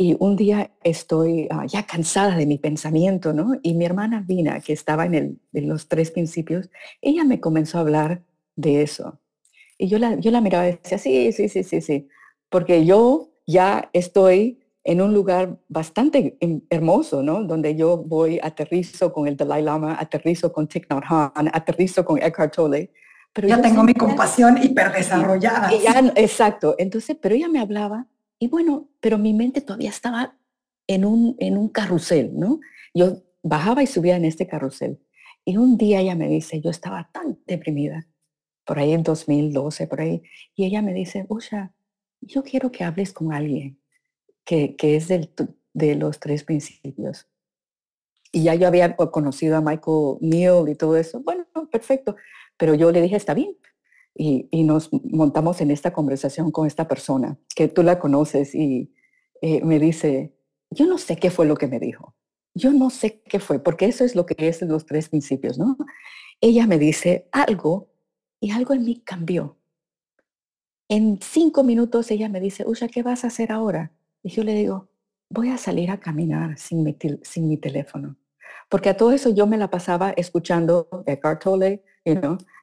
y 0.00 0.16
un 0.20 0.36
día 0.36 0.70
estoy 0.84 1.48
ah, 1.50 1.66
ya 1.66 1.82
cansada 1.82 2.36
de 2.36 2.46
mi 2.46 2.56
pensamiento, 2.56 3.32
¿no? 3.32 3.58
Y 3.64 3.74
mi 3.74 3.84
hermana 3.84 4.24
Vina, 4.24 4.60
que 4.60 4.72
estaba 4.72 5.04
en, 5.04 5.14
el, 5.14 5.40
en 5.52 5.68
los 5.68 5.88
tres 5.88 6.12
principios, 6.12 6.70
ella 7.02 7.24
me 7.24 7.40
comenzó 7.40 7.78
a 7.78 7.80
hablar 7.80 8.22
de 8.54 8.82
eso. 8.82 9.20
Y 9.76 9.88
yo 9.88 9.98
la, 9.98 10.14
yo 10.14 10.30
la 10.30 10.40
miraba 10.40 10.68
y 10.68 10.78
decía, 10.80 10.98
sí, 10.98 11.32
sí, 11.32 11.48
sí, 11.48 11.64
sí, 11.64 11.80
sí, 11.80 12.08
porque 12.48 12.86
yo 12.86 13.32
ya 13.44 13.90
estoy 13.92 14.60
en 14.84 15.02
un 15.02 15.12
lugar 15.12 15.58
bastante 15.68 16.38
hermoso, 16.70 17.22
¿no? 17.24 17.42
Donde 17.42 17.74
yo 17.74 17.96
voy, 17.96 18.38
aterrizo 18.40 19.12
con 19.12 19.26
el 19.26 19.36
Dalai 19.36 19.62
Lama, 19.62 19.96
aterrizo 19.98 20.52
con 20.52 20.68
Thich 20.68 20.86
Nhat 20.88 21.04
Hanh, 21.08 21.50
aterrizo 21.52 22.04
con 22.04 22.22
Eckhart 22.22 22.54
Tolle. 22.54 22.92
Pero 23.32 23.48
ya 23.48 23.60
tengo 23.60 23.82
mi 23.82 23.94
compasión 23.94 24.62
hiperdesarrollada. 24.62 25.70
exacto. 26.14 26.76
Entonces, 26.78 27.16
pero 27.20 27.34
ella 27.34 27.48
me 27.48 27.58
hablaba 27.58 28.06
y 28.38 28.48
bueno, 28.48 28.88
pero 29.00 29.18
mi 29.18 29.34
mente 29.34 29.60
todavía 29.60 29.90
estaba 29.90 30.36
en 30.86 31.04
un, 31.04 31.36
en 31.38 31.56
un 31.56 31.68
carrusel, 31.68 32.38
¿no? 32.38 32.60
Yo 32.94 33.22
bajaba 33.42 33.82
y 33.82 33.86
subía 33.86 34.16
en 34.16 34.24
este 34.24 34.46
carrusel. 34.46 35.00
Y 35.44 35.56
un 35.56 35.76
día 35.76 36.00
ella 36.00 36.14
me 36.14 36.28
dice, 36.28 36.60
yo 36.60 36.70
estaba 36.70 37.10
tan 37.12 37.38
deprimida, 37.46 38.06
por 38.64 38.78
ahí 38.78 38.92
en 38.92 39.02
2012, 39.02 39.86
por 39.86 40.00
ahí, 40.00 40.22
y 40.54 40.66
ella 40.66 40.82
me 40.82 40.92
dice, 40.92 41.24
Usha, 41.28 41.72
yo 42.20 42.42
quiero 42.42 42.70
que 42.70 42.84
hables 42.84 43.12
con 43.12 43.32
alguien 43.32 43.80
que, 44.44 44.76
es 44.80 45.08
del, 45.08 45.30
de 45.72 45.94
los 45.94 46.20
tres 46.20 46.44
principios. 46.44 47.28
Y 48.32 48.44
ya 48.44 48.54
yo 48.54 48.66
había 48.66 48.96
conocido 48.96 49.56
a 49.56 49.60
Michael 49.60 50.18
Neal 50.20 50.68
y 50.68 50.74
todo 50.74 50.96
eso. 50.96 51.20
Bueno, 51.20 51.46
perfecto. 51.70 52.16
Pero 52.56 52.74
yo 52.74 52.90
le 52.90 53.00
dije, 53.00 53.16
está 53.16 53.34
bien. 53.34 53.56
Y, 54.20 54.48
nos 54.64 54.90
montamos 54.92 55.60
en 55.60 55.70
esta 55.70 55.92
conversación 55.92 56.50
con 56.50 56.66
esta 56.66 56.88
persona, 56.88 57.38
que 57.54 57.68
tú 57.68 57.84
la 57.84 58.00
conoces, 58.00 58.52
y 58.54 58.92
eh, 59.40 59.62
me 59.64 59.78
dice, 59.78 60.34
yo 60.70 60.86
no 60.86 60.98
sé 60.98 61.16
qué 61.16 61.30
fue 61.30 61.46
lo 61.46 61.56
que 61.56 61.68
me 61.68 61.78
dijo. 61.78 62.16
Yo 62.54 62.72
no 62.72 62.90
sé 62.90 63.22
qué 63.22 63.38
fue, 63.38 63.60
porque 63.60 63.86
eso 63.86 64.04
es 64.04 64.16
lo 64.16 64.26
que 64.26 64.34
es 64.48 64.60
los 64.62 64.86
tres 64.86 65.08
principios, 65.08 65.56
¿no? 65.56 65.76
Ella 66.40 66.66
me 66.66 66.78
dice 66.78 67.28
algo 67.30 67.88
y 68.40 68.50
algo 68.50 68.74
en 68.74 68.84
mí 68.84 69.00
cambió. 69.04 69.56
En 70.88 71.20
cinco 71.22 71.62
minutos 71.62 72.10
ella 72.10 72.28
me 72.28 72.40
dice, 72.40 72.64
Usha, 72.66 72.88
¿qué 72.88 73.04
vas 73.04 73.22
a 73.22 73.28
hacer 73.28 73.52
ahora? 73.52 73.92
Y 74.22 74.30
yo 74.30 74.42
le 74.42 74.54
digo, 74.54 74.88
voy 75.30 75.50
a 75.50 75.58
salir 75.58 75.90
a 75.90 76.00
caminar 76.00 76.58
sin 76.58 76.82
mi, 76.82 76.96
sin 77.22 77.48
mi 77.48 77.56
teléfono. 77.56 78.16
Porque 78.68 78.88
a 78.88 78.96
todo 78.96 79.12
eso 79.12 79.30
yo 79.30 79.46
me 79.46 79.58
la 79.58 79.70
pasaba 79.70 80.10
escuchando 80.16 80.88
Eckhart 81.06 81.42
Tolle, 81.42 81.82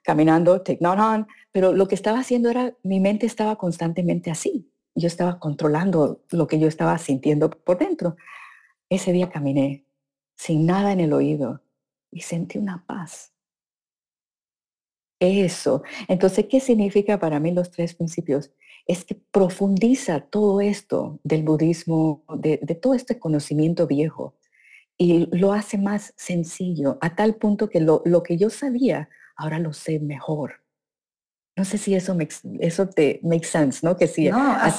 caminando, 0.03 0.61
Take 0.61 0.79
Not 0.81 0.99
On, 0.99 1.27
pero 1.51 1.73
lo 1.73 1.87
que 1.87 1.95
estaba 1.95 2.19
haciendo 2.19 2.49
era, 2.49 2.75
mi 2.83 2.99
mente 2.99 3.25
estaba 3.25 3.57
constantemente 3.57 4.31
así. 4.31 4.71
Yo 4.95 5.07
estaba 5.07 5.39
controlando 5.39 6.23
lo 6.31 6.47
que 6.47 6.59
yo 6.59 6.67
estaba 6.67 6.97
sintiendo 6.97 7.49
por 7.49 7.77
dentro. 7.77 8.15
Ese 8.89 9.11
día 9.11 9.29
caminé 9.29 9.85
sin 10.37 10.65
nada 10.65 10.91
en 10.91 10.99
el 10.99 11.13
oído 11.13 11.61
y 12.11 12.21
sentí 12.21 12.57
una 12.57 12.85
paz. 12.85 13.33
Eso. 15.19 15.83
Entonces, 16.07 16.45
¿qué 16.49 16.59
significa 16.59 17.19
para 17.19 17.39
mí 17.39 17.51
los 17.51 17.71
tres 17.71 17.95
principios? 17.95 18.51
es 18.87 19.03
que 19.03 19.15
profundiza 19.15 20.21
todo 20.21 20.61
esto 20.61 21.19
del 21.23 21.43
budismo, 21.43 22.23
de, 22.37 22.57
todo 22.57 22.93
este 22.93 23.19
conocimiento 23.19 23.87
viejo, 23.87 24.35
y 24.97 25.27
lo 25.35 25.53
hace 25.53 25.77
más 25.77 26.13
sencillo, 26.15 26.97
a 27.01 27.15
tal 27.15 27.35
punto 27.35 27.69
que 27.69 27.81
lo, 27.81 28.01
que 28.23 28.37
yo 28.37 28.49
sabía, 28.49 29.09
ahora 29.35 29.59
lo 29.59 29.73
sé 29.73 29.99
mejor. 29.99 30.63
No 31.57 31.63
sé 31.63 31.77
si 31.77 31.95
eso, 31.95 32.17
eso 32.59 32.89
te 32.89 33.19
makes 33.23 33.47
sense, 33.47 33.79
¿no? 33.85 33.95
Que 33.95 34.07
sí, 34.07 34.29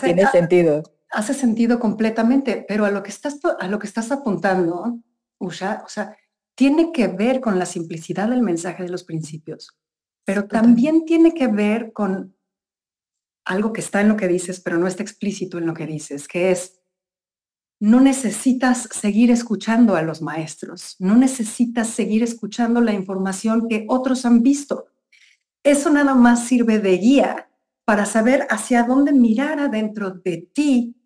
tiene 0.02 0.26
sentido. 0.26 0.82
Hace 1.10 1.34
sentido 1.34 1.78
completamente, 1.78 2.64
pero 2.68 2.84
a 2.84 2.90
lo 2.90 3.02
que 3.02 3.10
estás, 3.10 3.38
a 3.58 3.68
lo 3.68 3.78
que 3.78 3.86
estás 3.86 4.12
apuntando, 4.12 4.98
Usha, 5.38 5.82
o 5.84 5.88
sea, 5.88 6.16
tiene 6.54 6.92
que 6.92 7.08
ver 7.08 7.40
con 7.40 7.58
la 7.58 7.66
simplicidad 7.66 8.28
del 8.28 8.42
mensaje 8.42 8.82
de 8.82 8.88
los 8.88 9.04
principios, 9.04 9.78
pero 10.24 10.48
también 10.48 11.04
tiene 11.04 11.32
que 11.32 11.46
ver 11.46 11.92
con 11.92 12.36
algo 13.46 13.72
que 13.72 13.80
está 13.80 14.00
en 14.00 14.08
lo 14.08 14.16
que 14.16 14.28
dices, 14.28 14.60
pero 14.60 14.76
no 14.76 14.88
está 14.88 15.02
explícito 15.02 15.58
en 15.58 15.66
lo 15.66 15.74
que 15.74 15.86
dices, 15.86 16.26
que 16.26 16.50
es, 16.50 16.80
no 17.78 18.00
necesitas 18.00 18.88
seguir 18.90 19.30
escuchando 19.30 19.96
a 19.96 20.02
los 20.02 20.22
maestros, 20.22 20.96
no 20.98 21.16
necesitas 21.16 21.88
seguir 21.88 22.22
escuchando 22.22 22.80
la 22.80 22.94
información 22.94 23.68
que 23.68 23.84
otros 23.88 24.24
han 24.24 24.42
visto. 24.42 24.86
Eso 25.62 25.90
nada 25.90 26.14
más 26.14 26.46
sirve 26.46 26.78
de 26.78 26.96
guía 26.96 27.48
para 27.84 28.06
saber 28.06 28.46
hacia 28.50 28.84
dónde 28.84 29.12
mirar 29.12 29.58
adentro 29.60 30.10
de 30.10 30.48
ti 30.52 30.96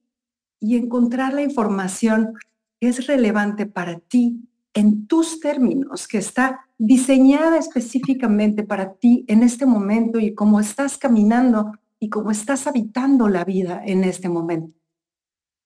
y 0.60 0.76
encontrar 0.76 1.34
la 1.34 1.42
información 1.42 2.34
que 2.80 2.88
es 2.88 3.06
relevante 3.06 3.66
para 3.66 3.98
ti 3.98 4.48
en 4.72 5.06
tus 5.06 5.40
términos, 5.40 6.06
que 6.06 6.18
está 6.18 6.66
diseñada 6.78 7.58
específicamente 7.58 8.62
para 8.62 8.94
ti 8.94 9.24
en 9.28 9.42
este 9.42 9.66
momento 9.66 10.18
y 10.20 10.34
cómo 10.34 10.60
estás 10.60 10.96
caminando 10.96 11.72
y 11.98 12.08
cómo 12.08 12.30
estás 12.30 12.66
habitando 12.66 13.28
la 13.28 13.44
vida 13.44 13.82
en 13.84 14.04
este 14.04 14.28
momento. 14.28 14.79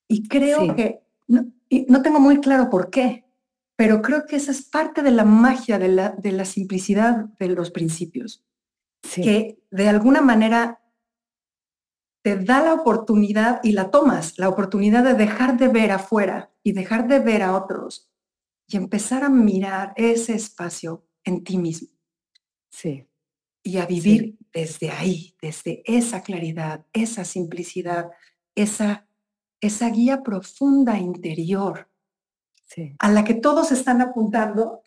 Y 0.08 0.28
creo 0.28 0.74
que, 0.74 1.00
no, 1.26 1.52
no, 1.88 2.02
tengo 2.02 2.20
muy 2.20 2.40
claro 2.40 2.70
por 2.70 2.90
qué, 2.90 3.24
pero 3.76 4.02
creo 4.02 4.26
que 4.26 4.36
esa 4.36 4.50
es 4.50 4.62
parte 4.62 5.02
de 5.02 5.10
la 5.10 5.24
magia 5.24 5.78
de 5.78 5.88
la, 5.88 6.10
de 6.10 6.32
la 6.32 6.44
simplicidad 6.44 7.26
de 7.38 7.48
los 7.48 7.70
principios, 7.70 8.44
que 9.14 9.58
de 9.70 9.88
alguna 9.88 10.20
manera 10.20 10.80
te 12.22 12.36
da 12.36 12.62
la 12.62 12.72
oportunidad 12.72 13.60
y 13.62 13.72
la 13.72 13.90
tomas, 13.90 14.38
la 14.38 14.48
oportunidad 14.48 15.04
de 15.04 15.14
dejar 15.14 15.58
de 15.58 15.68
ver 15.68 15.90
afuera 15.92 16.50
y 16.62 16.72
dejar 16.72 17.06
de 17.06 17.18
ver 17.18 17.42
a 17.42 17.54
otros 17.54 18.10
y 18.66 18.78
empezar 18.78 19.24
a 19.24 19.28
mirar 19.28 19.92
ese 19.96 20.34
espacio 20.34 21.06
en 21.24 21.44
ti 21.44 21.58
mismo. 21.58 21.88
Sí. 22.70 23.06
Y 23.62 23.76
a 23.76 23.86
vivir 23.86 24.38
desde 24.52 24.90
ahí, 24.90 25.36
desde 25.40 25.82
esa 25.84 26.22
claridad, 26.22 26.86
esa 26.92 27.24
simplicidad, 27.24 28.10
esa, 28.54 29.06
esa 29.60 29.90
guía 29.90 30.22
profunda 30.22 30.98
interior 30.98 31.88
a 32.98 33.10
la 33.10 33.22
que 33.22 33.34
todos 33.34 33.70
están 33.70 34.00
apuntando, 34.00 34.82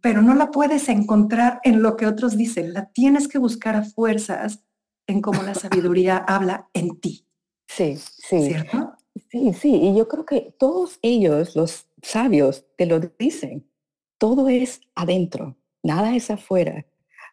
pero 0.00 0.22
no 0.22 0.34
la 0.34 0.50
puedes 0.50 0.88
encontrar 0.88 1.60
en 1.62 1.82
lo 1.82 1.96
que 1.96 2.06
otros 2.06 2.36
dicen, 2.38 2.72
la 2.72 2.86
tienes 2.86 3.28
que 3.28 3.38
buscar 3.38 3.76
a 3.76 3.84
fuerzas 3.84 4.64
en 5.06 5.20
cómo 5.20 5.42
la 5.42 5.54
sabiduría 5.54 6.16
habla 6.28 6.70
en 6.72 6.98
ti. 7.00 7.26
Sí, 7.66 7.96
sí. 7.96 8.46
¿Cierto? 8.46 8.94
Sí, 9.30 9.52
sí, 9.52 9.74
y 9.74 9.96
yo 9.96 10.08
creo 10.08 10.24
que 10.24 10.54
todos 10.58 10.98
ellos, 11.02 11.54
los 11.54 11.86
sabios, 12.02 12.64
te 12.76 12.86
lo 12.86 12.98
dicen. 13.00 13.68
Todo 14.16 14.48
es 14.48 14.80
adentro, 14.94 15.56
nada 15.82 16.16
es 16.16 16.30
afuera 16.30 16.86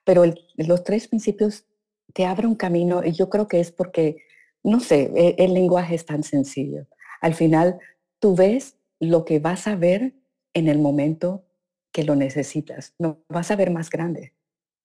pero 0.06 0.24
los 0.56 0.84
tres 0.86 1.10
principios 1.10 1.66
te 2.14 2.26
abren 2.26 2.52
un 2.52 2.56
camino 2.56 3.04
y 3.04 3.12
yo 3.12 3.30
creo 3.30 3.50
que 3.50 3.60
es 3.60 3.72
porque, 3.72 4.18
no 4.66 4.80
sé, 4.80 5.12
e, 5.16 5.36
el, 5.38 5.54
lenguaje 5.54 5.96
es 5.96 6.06
tan 6.06 6.24
sencillo. 6.24 6.88
Al 7.22 7.34
final, 7.34 7.80
tú 8.20 8.36
ves 8.36 8.78
lo 9.00 9.26
que 9.26 9.40
vas 9.40 9.68
a 9.68 9.76
ver 9.76 10.16
en 10.54 10.68
el 10.68 10.80
momento 10.80 11.46
que 11.92 12.04
lo 12.04 12.16
necesitas. 12.16 12.94
No 13.00 13.24
vas 13.30 13.52
a 13.52 13.56
ver 13.56 13.72
más 13.72 13.90
grande, 13.90 14.34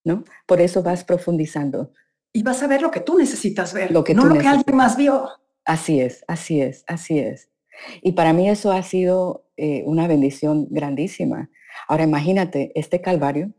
¿no? 0.04 0.25
Por 0.46 0.60
eso 0.60 0.82
vas 0.82 1.04
profundizando. 1.04 1.92
Y 2.32 2.42
vas 2.42 2.62
a 2.62 2.68
ver 2.68 2.82
lo 2.82 2.90
que 2.90 3.00
tú 3.00 3.18
necesitas 3.18 3.72
ver, 3.72 3.90
lo 3.90 4.04
que 4.04 4.14
no 4.14 4.26
lo 4.26 4.38
que 4.38 4.46
alguien 4.46 4.76
más 4.76 4.96
vio. 4.96 5.28
Así 5.64 6.00
es, 6.00 6.25
así 6.28 6.60
es, 6.60 6.84
así 6.87 7.18
es. 7.18 7.50
Y 8.02 8.12
para 8.12 8.32
mí 8.32 8.49
eso 8.49 8.72
ha 8.72 8.82
sido 8.82 9.46
eh, 9.56 9.82
una 9.87 10.06
bendición 10.06 10.68
grandísima. 10.70 11.50
Ahora 11.88 12.04
imagínate, 12.04 12.72
este 12.75 13.00
calvario 13.00 13.52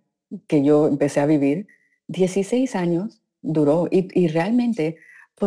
que 0.47 0.63
yo 0.63 0.87
empecé 0.87 1.19
a 1.19 1.25
vivir, 1.25 1.67
16 2.07 2.75
años 2.75 3.21
duró 3.41 3.87
y, 3.89 4.27
realmente 4.27 4.97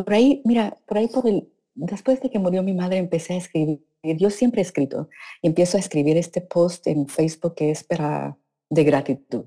por 0.02 0.12
ahí, 0.12 0.42
mira, 0.44 0.76
por 0.86 0.98
ahí 0.98 1.06
por 1.06 1.26
el, 1.28 1.48
después 1.74 2.20
de 2.20 2.30
que 2.30 2.40
murió 2.40 2.62
mi 2.62 2.74
madre 2.74 2.98
empecé 2.98 3.34
a 3.34 3.36
escribir, 3.36 3.80
yo 4.02 4.28
siempre 4.28 4.60
he 4.60 4.64
escrito, 4.64 5.08
y 5.40 5.46
empiezo 5.46 5.76
a 5.76 5.80
escribir 5.80 6.16
este 6.16 6.40
post 6.40 6.86
en 6.88 7.06
Facebook 7.06 7.54
que 7.54 7.70
es 7.70 7.84
para, 7.84 8.36
de 8.68 8.84
gratitud. 8.84 9.44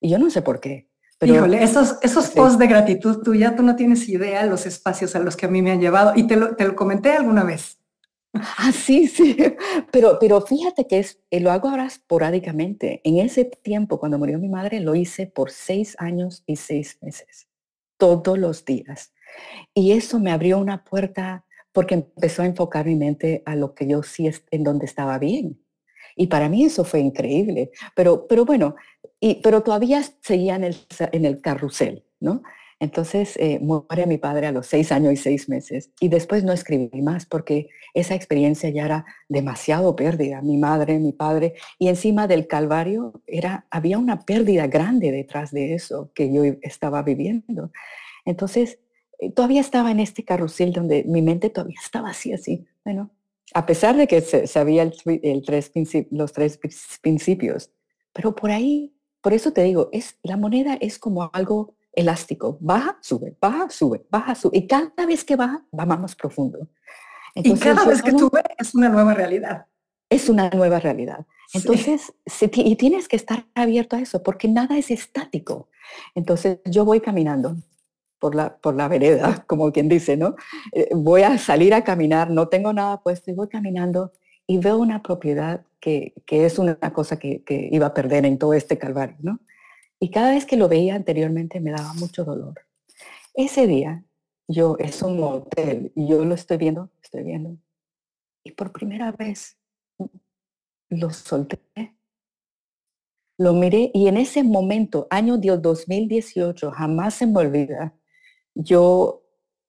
Y 0.00 0.08
yo 0.08 0.18
no 0.18 0.30
sé 0.30 0.40
por 0.42 0.60
qué. 0.60 0.88
Pero, 1.18 1.34
Híjole, 1.34 1.62
esos, 1.62 1.98
esos 2.02 2.30
posts 2.30 2.58
de 2.58 2.66
gratitud 2.66 3.22
tuya, 3.22 3.54
tú 3.54 3.62
no 3.62 3.76
tienes 3.76 4.08
idea 4.08 4.44
los 4.46 4.66
espacios 4.66 5.14
a 5.14 5.20
los 5.20 5.36
que 5.36 5.46
a 5.46 5.48
mí 5.48 5.62
me 5.62 5.70
han 5.70 5.80
llevado. 5.80 6.14
Y 6.16 6.26
te 6.26 6.34
lo, 6.34 6.56
te 6.56 6.64
lo 6.64 6.74
comenté 6.74 7.12
alguna 7.12 7.44
vez. 7.44 7.78
Ah, 8.34 8.72
sí, 8.72 9.06
sí. 9.06 9.36
Pero, 9.92 10.18
pero 10.18 10.40
fíjate 10.40 10.86
que 10.86 10.98
es, 10.98 11.20
eh, 11.30 11.40
lo 11.40 11.50
hago 11.50 11.68
ahora 11.68 11.84
esporádicamente. 11.84 13.02
En 13.04 13.18
ese 13.18 13.44
tiempo, 13.44 14.00
cuando 14.00 14.18
murió 14.18 14.38
mi 14.38 14.48
madre, 14.48 14.80
lo 14.80 14.94
hice 14.94 15.26
por 15.26 15.50
seis 15.50 15.96
años 15.98 16.42
y 16.46 16.56
seis 16.56 16.98
meses, 17.02 17.48
todos 17.98 18.38
los 18.38 18.64
días. 18.64 19.11
Y 19.74 19.92
eso 19.92 20.20
me 20.20 20.32
abrió 20.32 20.58
una 20.58 20.84
puerta 20.84 21.44
porque 21.72 21.94
empezó 21.94 22.42
a 22.42 22.46
enfocar 22.46 22.86
mi 22.86 22.96
mente 22.96 23.42
a 23.46 23.56
lo 23.56 23.74
que 23.74 23.86
yo 23.86 24.02
sí 24.02 24.26
es 24.26 24.44
en 24.50 24.64
donde 24.64 24.86
estaba 24.86 25.18
bien. 25.18 25.58
Y 26.16 26.26
para 26.26 26.48
mí 26.48 26.64
eso 26.64 26.84
fue 26.84 27.00
increíble. 27.00 27.70
Pero, 27.96 28.26
pero 28.26 28.44
bueno, 28.44 28.76
y, 29.20 29.36
pero 29.36 29.62
todavía 29.62 30.02
seguía 30.20 30.56
en 30.56 30.64
el, 30.64 30.76
en 31.12 31.24
el 31.24 31.40
carrusel, 31.40 32.04
¿no? 32.20 32.42
Entonces 32.82 33.36
eh, 33.36 33.60
muere 33.60 34.06
mi 34.06 34.18
padre 34.18 34.48
a 34.48 34.52
los 34.52 34.66
seis 34.66 34.90
años 34.90 35.12
y 35.12 35.16
seis 35.16 35.48
meses 35.48 35.92
y 36.00 36.08
después 36.08 36.42
no 36.42 36.52
escribí 36.52 37.00
más 37.00 37.26
porque 37.26 37.68
esa 37.94 38.16
experiencia 38.16 38.70
ya 38.70 38.86
era 38.86 39.04
demasiado 39.28 39.94
pérdida. 39.94 40.42
Mi 40.42 40.56
madre, 40.56 40.98
mi 40.98 41.12
padre 41.12 41.54
y 41.78 41.86
encima 41.86 42.26
del 42.26 42.48
calvario 42.48 43.22
era, 43.24 43.66
había 43.70 43.98
una 43.98 44.22
pérdida 44.22 44.66
grande 44.66 45.12
detrás 45.12 45.52
de 45.52 45.74
eso 45.74 46.10
que 46.12 46.32
yo 46.34 46.42
estaba 46.62 47.04
viviendo. 47.04 47.70
Entonces 48.24 48.80
todavía 49.30 49.60
estaba 49.60 49.90
en 49.90 50.00
este 50.00 50.24
carrusel 50.24 50.72
donde 50.72 51.04
mi 51.04 51.22
mente 51.22 51.50
todavía 51.50 51.78
estaba 51.82 52.10
así, 52.10 52.32
así. 52.32 52.66
Bueno, 52.84 53.10
a 53.54 53.66
pesar 53.66 53.96
de 53.96 54.06
que 54.06 54.20
sabía 54.46 54.82
el, 54.82 55.42
tres 55.44 55.72
los 56.10 56.32
tres 56.32 56.58
principios, 57.00 57.70
pero 58.12 58.34
por 58.34 58.50
ahí, 58.50 58.94
por 59.20 59.32
eso 59.32 59.52
te 59.52 59.62
digo, 59.62 59.88
es, 59.92 60.18
la 60.22 60.36
moneda 60.36 60.76
es 60.80 60.98
como 60.98 61.30
algo 61.32 61.74
elástico. 61.92 62.58
Baja, 62.60 62.98
sube, 63.00 63.36
baja, 63.40 63.68
sube, 63.70 64.06
baja, 64.10 64.34
sube. 64.34 64.58
Y 64.58 64.66
cada 64.66 65.06
vez 65.06 65.24
que 65.24 65.36
baja, 65.36 65.64
va 65.78 65.86
más 65.86 66.14
profundo. 66.14 66.68
y 67.34 67.54
cada 67.54 67.84
vez 67.84 68.02
que 68.02 68.12
sube 68.12 68.42
es 68.58 68.74
una 68.74 68.88
nueva 68.88 69.14
realidad. 69.14 69.66
Es 70.08 70.28
una 70.28 70.50
nueva 70.50 70.78
realidad. 70.78 71.26
Entonces, 71.54 72.14
y 72.40 72.76
tienes 72.76 73.08
que 73.08 73.16
estar 73.16 73.46
abierto 73.54 73.96
a 73.96 74.00
eso, 74.00 74.22
porque 74.22 74.48
nada 74.48 74.78
es 74.78 74.90
estático. 74.90 75.68
Entonces, 76.14 76.60
yo 76.64 76.84
voy 76.84 77.00
caminando 77.00 77.56
por 78.22 78.36
la, 78.36 78.56
por 78.58 78.76
la 78.76 78.86
vereda, 78.86 79.44
como 79.48 79.72
quien 79.72 79.88
dice, 79.88 80.16
¿no? 80.16 80.36
Eh, 80.70 80.90
voy 80.94 81.22
a 81.22 81.38
salir 81.38 81.74
a 81.74 81.82
caminar, 81.82 82.30
no 82.30 82.46
tengo 82.46 82.72
nada 82.72 83.02
puesto 83.02 83.32
y 83.32 83.34
voy 83.34 83.48
caminando 83.48 84.12
y 84.46 84.58
veo 84.58 84.78
una 84.78 85.02
propiedad 85.02 85.66
que, 85.80 86.14
que 86.24 86.46
es 86.46 86.60
una 86.60 86.76
cosa 86.92 87.18
que, 87.18 87.42
iba 87.72 87.86
a 87.86 87.94
perder 87.94 88.24
en 88.24 88.38
todo 88.38 88.54
este 88.54 88.78
calvario, 88.78 89.16
¿no? 89.22 89.40
Y 89.98 90.10
cada 90.10 90.30
vez 90.30 90.46
que 90.46 90.56
lo 90.56 90.68
veía 90.68 90.94
anteriormente 90.94 91.58
me 91.58 91.72
daba 91.72 91.94
mucho 91.94 92.24
dolor. 92.24 92.60
Ese 93.34 93.66
día, 93.66 94.04
yo, 94.46 94.76
es 94.78 95.02
un 95.02 95.20
hotel, 95.20 95.90
y 95.96 96.06
yo 96.06 96.24
lo 96.24 96.36
estoy 96.36 96.58
viendo, 96.58 96.90
estoy 97.02 97.24
viendo. 97.24 97.56
Y 98.44 98.52
por 98.52 98.70
primera 98.70 99.10
vez 99.10 99.56
lo 100.90 101.10
solté. 101.10 101.58
Lo 103.36 103.52
miré 103.52 103.90
y 103.92 104.06
en 104.06 104.16
ese 104.16 104.44
momento, 104.44 105.08
año 105.10 105.38
2018, 105.38 106.70
jamás 106.70 107.14
se 107.14 107.26
me 107.26 107.40
olvida, 107.40 107.96
yo 108.54 109.24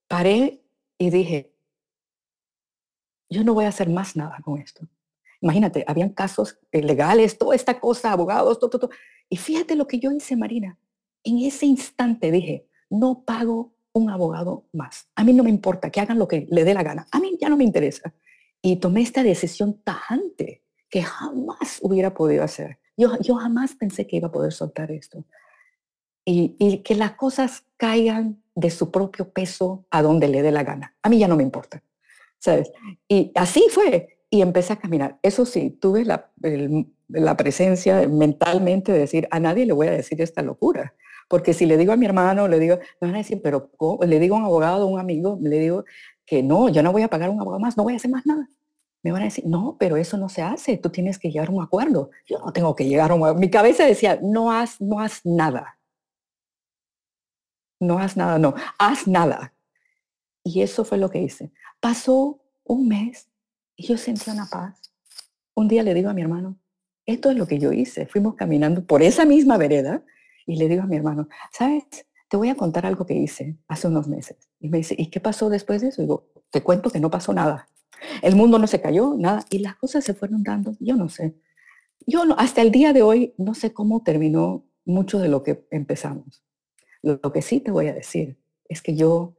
paré 0.07 0.63
y 0.97 1.09
dije, 1.09 1.53
yo 3.29 3.43
no 3.43 3.53
voy 3.53 3.65
a 3.65 3.69
hacer 3.69 3.89
más 3.89 4.15
nada 4.15 4.37
con 4.43 4.59
esto. 4.59 4.87
Imagínate, 5.41 5.83
habían 5.87 6.09
casos 6.09 6.59
legales, 6.71 7.37
toda 7.37 7.55
esta 7.55 7.79
cosa, 7.79 8.11
abogados, 8.11 8.59
todo, 8.59 8.69
todo. 8.69 8.89
Y 9.29 9.37
fíjate 9.37 9.75
lo 9.75 9.87
que 9.87 9.99
yo 9.99 10.11
hice, 10.11 10.35
Marina. 10.37 10.77
En 11.23 11.39
ese 11.39 11.65
instante 11.65 12.31
dije, 12.31 12.67
no 12.89 13.23
pago 13.25 13.73
un 13.91 14.09
abogado 14.09 14.67
más. 14.71 15.09
A 15.15 15.23
mí 15.23 15.33
no 15.33 15.43
me 15.43 15.49
importa 15.49 15.89
que 15.89 15.99
hagan 15.99 16.19
lo 16.19 16.27
que 16.27 16.47
le 16.49 16.63
dé 16.63 16.73
la 16.73 16.83
gana. 16.83 17.07
A 17.11 17.19
mí 17.19 17.37
ya 17.39 17.49
no 17.49 17.57
me 17.57 17.63
interesa. 17.63 18.13
Y 18.61 18.77
tomé 18.77 19.01
esta 19.01 19.23
decisión 19.23 19.81
tajante 19.83 20.63
que 20.89 21.03
jamás 21.03 21.79
hubiera 21.81 22.13
podido 22.13 22.43
hacer. 22.43 22.79
Yo, 22.95 23.19
yo 23.19 23.35
jamás 23.35 23.75
pensé 23.75 24.07
que 24.07 24.17
iba 24.17 24.27
a 24.27 24.31
poder 24.31 24.53
soltar 24.53 24.91
esto. 24.91 25.25
Y, 26.23 26.55
y 26.59 26.77
que 26.79 26.95
las 26.95 27.13
cosas 27.13 27.65
caigan 27.77 28.42
de 28.55 28.69
su 28.69 28.91
propio 28.91 29.29
peso 29.29 29.85
a 29.89 30.01
donde 30.01 30.27
le 30.27 30.41
dé 30.41 30.51
la 30.51 30.63
gana. 30.63 30.95
A 31.01 31.09
mí 31.09 31.17
ya 31.19 31.27
no 31.27 31.35
me 31.35 31.43
importa. 31.43 31.83
¿Sabes? 32.39 32.71
Y 33.07 33.31
así 33.35 33.65
fue 33.69 34.19
y 34.29 34.41
empecé 34.41 34.73
a 34.73 34.77
caminar. 34.77 35.17
Eso 35.21 35.45
sí, 35.45 35.69
tuve 35.69 36.05
la, 36.05 36.31
la 37.07 37.37
presencia 37.37 38.07
mentalmente 38.07 38.91
de 38.91 38.99
decir, 38.99 39.27
a 39.31 39.39
nadie 39.39 39.65
le 39.65 39.73
voy 39.73 39.87
a 39.87 39.91
decir 39.91 40.21
esta 40.21 40.41
locura. 40.41 40.93
Porque 41.27 41.53
si 41.53 41.65
le 41.65 41.77
digo 41.77 41.93
a 41.93 41.97
mi 41.97 42.05
hermano, 42.05 42.47
le 42.47 42.59
digo, 42.59 42.77
me 42.99 43.07
van 43.07 43.15
a 43.15 43.19
decir, 43.19 43.41
pero 43.41 43.71
le 44.05 44.19
digo 44.19 44.35
a 44.35 44.39
un 44.39 44.45
abogado, 44.45 44.83
a 44.83 44.87
un 44.87 44.99
amigo, 44.99 45.37
le 45.41 45.59
digo 45.59 45.85
que 46.25 46.43
no, 46.43 46.69
yo 46.69 46.83
no 46.83 46.91
voy 46.91 47.03
a 47.03 47.09
pagar 47.09 47.29
un 47.29 47.39
abogado 47.39 47.59
más, 47.59 47.77
no 47.77 47.83
voy 47.83 47.93
a 47.93 47.95
hacer 47.97 48.11
más 48.11 48.25
nada. 48.25 48.49
Me 49.03 49.11
van 49.11 49.21
a 49.21 49.25
decir, 49.25 49.45
no, 49.45 49.75
pero 49.79 49.97
eso 49.97 50.17
no 50.17 50.29
se 50.29 50.41
hace, 50.41 50.77
tú 50.77 50.89
tienes 50.89 51.19
que 51.19 51.29
llegar 51.29 51.49
a 51.49 51.51
un 51.51 51.61
acuerdo. 51.61 52.09
Yo 52.25 52.39
no 52.39 52.53
tengo 52.53 52.75
que 52.75 52.85
llegar 52.85 53.11
a 53.11 53.15
un 53.15 53.21
acuerdo. 53.21 53.39
Mi 53.39 53.49
cabeza 53.49 53.85
decía, 53.85 54.19
no 54.21 54.51
haz, 54.51 54.79
no 54.79 54.99
haz 54.99 55.21
nada. 55.25 55.77
No 57.83 57.99
haz 57.99 58.17
nada, 58.17 58.39
no, 58.39 58.55
haz 58.79 59.07
nada. 59.07 59.53
Y 60.43 60.61
eso 60.61 60.83
fue 60.85 60.97
lo 60.97 61.09
que 61.09 61.21
hice. 61.21 61.51
Pasó 61.79 62.41
un 62.63 62.87
mes 62.87 63.29
y 63.75 63.87
yo 63.87 63.97
sentí 63.97 64.29
una 64.29 64.47
paz. 64.47 64.79
Un 65.55 65.67
día 65.67 65.83
le 65.83 65.93
digo 65.93 66.09
a 66.09 66.13
mi 66.13 66.21
hermano, 66.21 66.57
esto 67.05 67.29
es 67.29 67.37
lo 67.37 67.47
que 67.47 67.59
yo 67.59 67.71
hice. 67.71 68.05
Fuimos 68.05 68.35
caminando 68.35 68.85
por 68.85 69.01
esa 69.01 69.25
misma 69.25 69.57
vereda 69.57 70.03
y 70.45 70.55
le 70.55 70.67
digo 70.67 70.83
a 70.83 70.87
mi 70.87 70.95
hermano, 70.95 71.27
¿sabes? 71.51 71.83
Te 72.29 72.37
voy 72.37 72.49
a 72.49 72.55
contar 72.55 72.85
algo 72.85 73.05
que 73.05 73.13
hice 73.13 73.57
hace 73.67 73.87
unos 73.87 74.07
meses. 74.07 74.37
Y 74.59 74.69
me 74.69 74.77
dice, 74.77 74.95
¿y 74.97 75.07
qué 75.07 75.19
pasó 75.19 75.49
después 75.49 75.81
de 75.81 75.89
eso? 75.89 76.01
Y 76.01 76.05
digo, 76.05 76.29
te 76.49 76.63
cuento 76.63 76.89
que 76.89 76.99
no 76.99 77.09
pasó 77.11 77.33
nada. 77.33 77.67
El 78.21 78.35
mundo 78.35 78.59
no 78.59 78.67
se 78.67 78.81
cayó, 78.81 79.15
nada. 79.17 79.45
Y 79.49 79.59
las 79.59 79.75
cosas 79.75 80.03
se 80.03 80.13
fueron 80.13 80.43
dando, 80.43 80.75
yo 80.79 80.95
no 80.95 81.09
sé. 81.09 81.35
Yo 82.05 82.25
no, 82.25 82.35
hasta 82.37 82.61
el 82.61 82.71
día 82.71 82.91
de 82.91 83.01
hoy 83.01 83.33
no 83.37 83.53
sé 83.53 83.73
cómo 83.73 84.03
terminó 84.03 84.65
mucho 84.85 85.19
de 85.19 85.29
lo 85.29 85.43
que 85.43 85.65
empezamos. 85.71 86.43
Lo, 87.03 87.19
que 87.31 87.43
sí 87.43 87.59
te 87.59 87.69
voy 87.69 87.87
a 87.87 87.93
decir 87.93 88.37
es 88.67 88.81
que 88.81 88.95
yo 88.95 89.35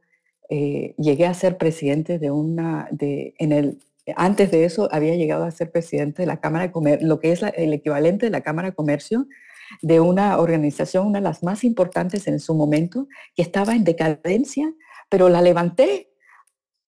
eh, 0.49 0.95
llegué 0.97 1.25
a 1.25 1.33
ser 1.33 1.57
presidente 1.57 2.19
de 2.19 2.31
una, 2.31 2.87
de, 2.91 3.33
en 3.39 3.51
el 3.51 3.79
antes 4.15 4.51
de 4.51 4.65
eso 4.65 4.87
había 4.91 5.15
llegado 5.15 5.45
a 5.45 5.51
ser 5.51 5.71
presidente 5.71 6.21
de 6.21 6.27
la 6.27 6.39
Cámara 6.39 6.67
de 6.67 6.71
Comercio, 6.71 7.07
lo 7.07 7.19
que 7.19 7.31
es 7.31 7.41
el 7.41 7.73
equivalente 7.73 8.27
de 8.27 8.31
la 8.31 8.41
Cámara 8.41 8.69
de 8.69 8.75
Comercio 8.75 9.27
de 9.81 9.99
una 9.99 10.37
organización, 10.37 11.07
una 11.07 11.19
de 11.19 11.23
las 11.23 11.41
más 11.41 11.63
importantes 11.63 12.27
en 12.27 12.39
su 12.39 12.53
momento, 12.53 13.07
que 13.35 13.41
estaba 13.41 13.73
en 13.73 13.83
decadencia, 13.83 14.71
pero 15.09 15.27
la 15.29 15.41
levanté 15.41 16.11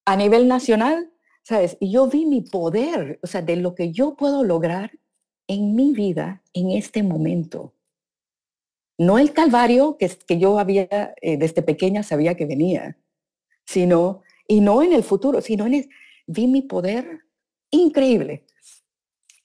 a 0.05 0.15
nivel 0.15 0.47
nacional, 0.47 1.11
¿sabes? 1.41 1.77
Y 1.79 1.91
yo 1.91 2.07
vi 2.07 2.25
mi 2.25 2.41
poder, 2.41 3.19
o 3.23 3.27
sea, 3.27 3.41
de 3.41 3.55
lo 3.55 3.73
que 3.73 3.91
yo 3.91 4.15
puedo 4.15 4.43
lograr 4.43 4.91
en 5.47 5.75
mi 5.75 5.93
vida 5.93 6.43
en 6.53 6.71
este 6.71 7.01
momento. 7.01 7.73
No 8.97 9.19
el 9.19 9.33
calvario 9.33 9.97
que, 9.97 10.10
que 10.10 10.39
yo 10.39 10.60
había 10.60 11.13
eh, 11.21 11.38
desde 11.38 11.62
pequeña 11.62 12.03
sabía 12.03 12.36
que 12.36 12.45
venía, 12.45 12.97
sino, 13.65 14.23
y 14.47 14.62
no 14.62 14.81
en 14.81 14.93
el 14.93 15.03
futuro, 15.03 15.41
sino 15.41 15.65
en 15.67 15.73
el, 15.75 15.89
vi 16.25 16.47
mi 16.47 16.62
poder 16.62 17.21
increíble. 17.71 18.45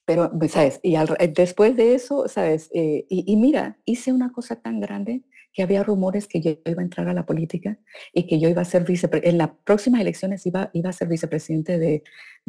Pero, 0.04 0.30
pues, 0.36 0.52
¿sabes? 0.52 0.80
Y 0.82 0.96
después 1.34 1.76
de 1.76 1.94
eso, 1.94 2.28
¿sabes? 2.28 2.70
Eh, 2.74 3.06
y, 3.08 3.36
mira, 3.36 3.78
hice 3.84 4.12
una 4.12 4.32
cosa 4.32 4.56
tan 4.56 4.80
grande 4.80 5.22
que 5.52 5.62
había 5.62 5.84
rumores 5.84 6.26
que 6.26 6.40
yo 6.40 6.50
iba 6.64 6.80
a 6.80 6.84
entrar 6.84 7.08
a 7.08 7.14
la 7.14 7.26
política 7.26 7.78
y 8.12 8.26
que 8.26 8.40
yo 8.40 8.48
iba 8.48 8.62
a 8.62 8.64
ser 8.64 8.84
vicepresidente, 8.84 9.30
en 9.30 9.38
las 9.38 9.50
próximas 9.64 10.00
elecciones 10.00 10.44
iba, 10.46 10.70
iba 10.72 10.90
a 10.90 10.92
ser 10.92 11.08
vicepresidente 11.08 11.78
de, 11.78 12.02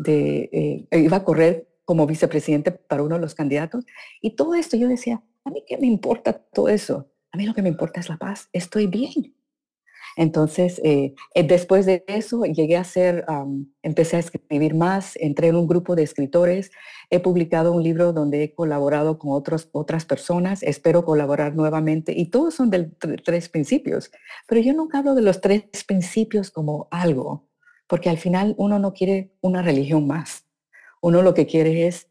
eh, 0.08 0.88
iba 0.92 1.18
a 1.18 1.24
correr 1.24 1.68
como 1.86 2.08
vicepresidente 2.08 2.72
para 2.72 3.04
uno 3.04 3.15
de 3.15 3.22
los 3.22 3.36
candidatos. 3.36 3.86
Y 4.22 4.36
todo 4.36 4.56
esto 4.56 4.78
yo 4.78 4.88
decía, 4.88 5.24
a 5.43 5.50
mí 5.50 5.63
qué 5.67 5.78
me 5.78 5.88
importa 5.88 6.34
todo 6.34 6.69
eso. 6.69 7.10
A 7.32 7.38
mí 7.38 7.46
lo 7.46 7.54
que 7.54 7.62
me 7.62 7.69
importa 7.69 8.00
es 8.00 8.10
la 8.10 8.17
paz. 8.17 8.50
Estoy 8.54 8.88
bien. 8.88 9.34
Entonces, 10.15 10.80
eh, 10.84 11.15
eh, 11.34 11.43
después 11.43 11.86
de 11.86 12.04
eso, 12.08 12.46
llegué 12.46 12.78
a 12.78 12.84
ser, 12.84 13.26
empecé 13.82 14.17
a 14.17 14.19
escribir 14.19 14.76
más, 14.76 15.15
entré 15.15 15.48
en 15.48 15.56
un 15.56 15.67
grupo 15.67 15.96
de 15.96 16.04
escritores, 16.04 16.72
he 17.10 17.19
publicado 17.19 17.72
un 17.72 17.84
libro 17.84 18.13
donde 18.13 18.43
he 18.43 18.54
colaborado 18.54 19.17
con 19.17 19.32
otros, 19.32 19.69
otras 19.72 20.06
personas, 20.06 20.62
espero 20.62 21.04
colaborar 21.04 21.56
nuevamente 21.56 22.13
y 22.15 22.28
todos 22.30 22.54
son 22.54 22.69
de 22.69 22.91
tres 23.24 23.50
principios, 23.50 24.12
pero 24.48 24.62
yo 24.62 24.74
nunca 24.74 25.00
hablo 25.00 25.15
de 25.15 25.24
los 25.24 25.41
tres 25.41 25.63
principios 25.88 26.52
como 26.52 26.88
algo, 26.91 27.48
porque 27.88 28.10
al 28.10 28.17
final 28.17 28.54
uno 28.58 28.78
no 28.78 28.93
quiere 28.93 29.34
una 29.41 29.62
religión 29.63 30.06
más, 30.06 30.43
uno 31.04 31.22
lo 31.22 31.34
que 31.34 31.46
quiere 31.46 31.86
es 31.86 32.08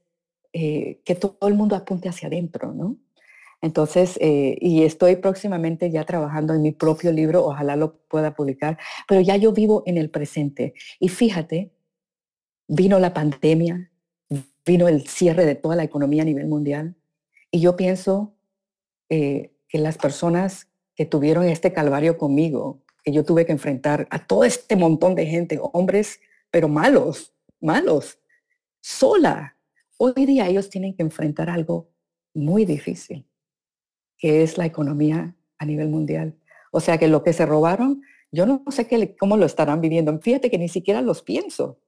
eh, 0.53 1.01
que 1.05 1.15
todo 1.15 1.49
el 1.49 1.55
mundo 1.55 1.75
apunte 1.75 2.11
hacia 2.11 2.29
adentro, 2.29 2.75
¿no? 2.75 2.99
Entonces, 3.63 4.19
eh, 4.21 4.59
y 4.61 4.83
estoy 4.83 5.17
próximamente 5.17 5.91
ya 5.91 6.05
trabajando 6.05 6.53
en 6.53 6.61
mi 6.61 6.73
propio 6.73 7.11
libro, 7.11 7.43
ojalá 7.47 7.75
lo 7.77 7.97
pueda 8.09 8.35
publicar, 8.35 8.79
pero 9.09 9.23
ya 9.23 9.37
yo 9.37 9.53
vivo 9.53 9.83
en 9.87 9.97
el 9.97 10.11
presente. 10.11 10.75
Y 11.01 11.09
fíjate, 11.09 11.73
vino 12.69 12.99
la 12.99 13.15
pandemia, 13.15 13.91
vino 14.67 14.89
el 14.89 15.07
cierre 15.09 15.47
de 15.47 15.55
toda 15.55 15.75
la 15.75 15.85
economía 15.85 16.23
a 16.23 16.27
nivel 16.27 16.49
mundial, 16.49 16.95
y 17.51 17.61
yo 17.61 17.77
pienso 17.77 18.35
eh, 19.09 19.55
que 19.69 19.79
las 19.79 19.97
personas 19.97 20.69
que 20.95 21.07
tuvieron 21.07 21.45
este 21.45 21.73
calvario 21.73 22.19
conmigo, 22.19 22.83
que 23.05 23.13
yo 23.13 23.25
tuve 23.25 23.47
que 23.47 23.53
enfrentar 23.53 24.07
a 24.11 24.27
todo 24.27 24.45
este 24.45 24.77
montón 24.77 25.15
de 25.15 25.25
gente, 25.25 25.59
hombres, 25.73 26.21
pero 26.51 26.69
malos, 26.69 27.33
malos, 27.59 28.19
sola. 28.83 29.57
Hoy 29.97 30.27
día 30.27 30.49
ellos 30.49 30.69
tienen 30.69 30.95
que 30.95 31.03
enfrentar 31.03 31.49
algo 31.49 31.91
muy 32.35 32.67
difícil, 32.67 33.27
que 34.19 34.43
es 34.43 34.59
la 34.59 34.67
economía 34.67 35.35
a 35.59 35.65
nivel 35.65 35.89
mundial. 35.89 36.37
O 36.73 36.81
sea 36.81 36.99
que 36.99 37.09
lo 37.09 37.23
que 37.23 37.33
se 37.33 37.47
robaron, 37.47 38.03
yo 38.31 38.45
no 38.45 38.63
sé 38.71 38.87
qué, 38.87 39.17
cómo 39.17 39.37
lo 39.37 39.47
estarán 39.47 39.81
viviendo. 39.81 40.19
Fíjate 40.21 40.51
que 40.51 40.59
ni 40.59 40.69
siquiera 40.69 41.01
los 41.01 41.23
pienso. 41.23 41.81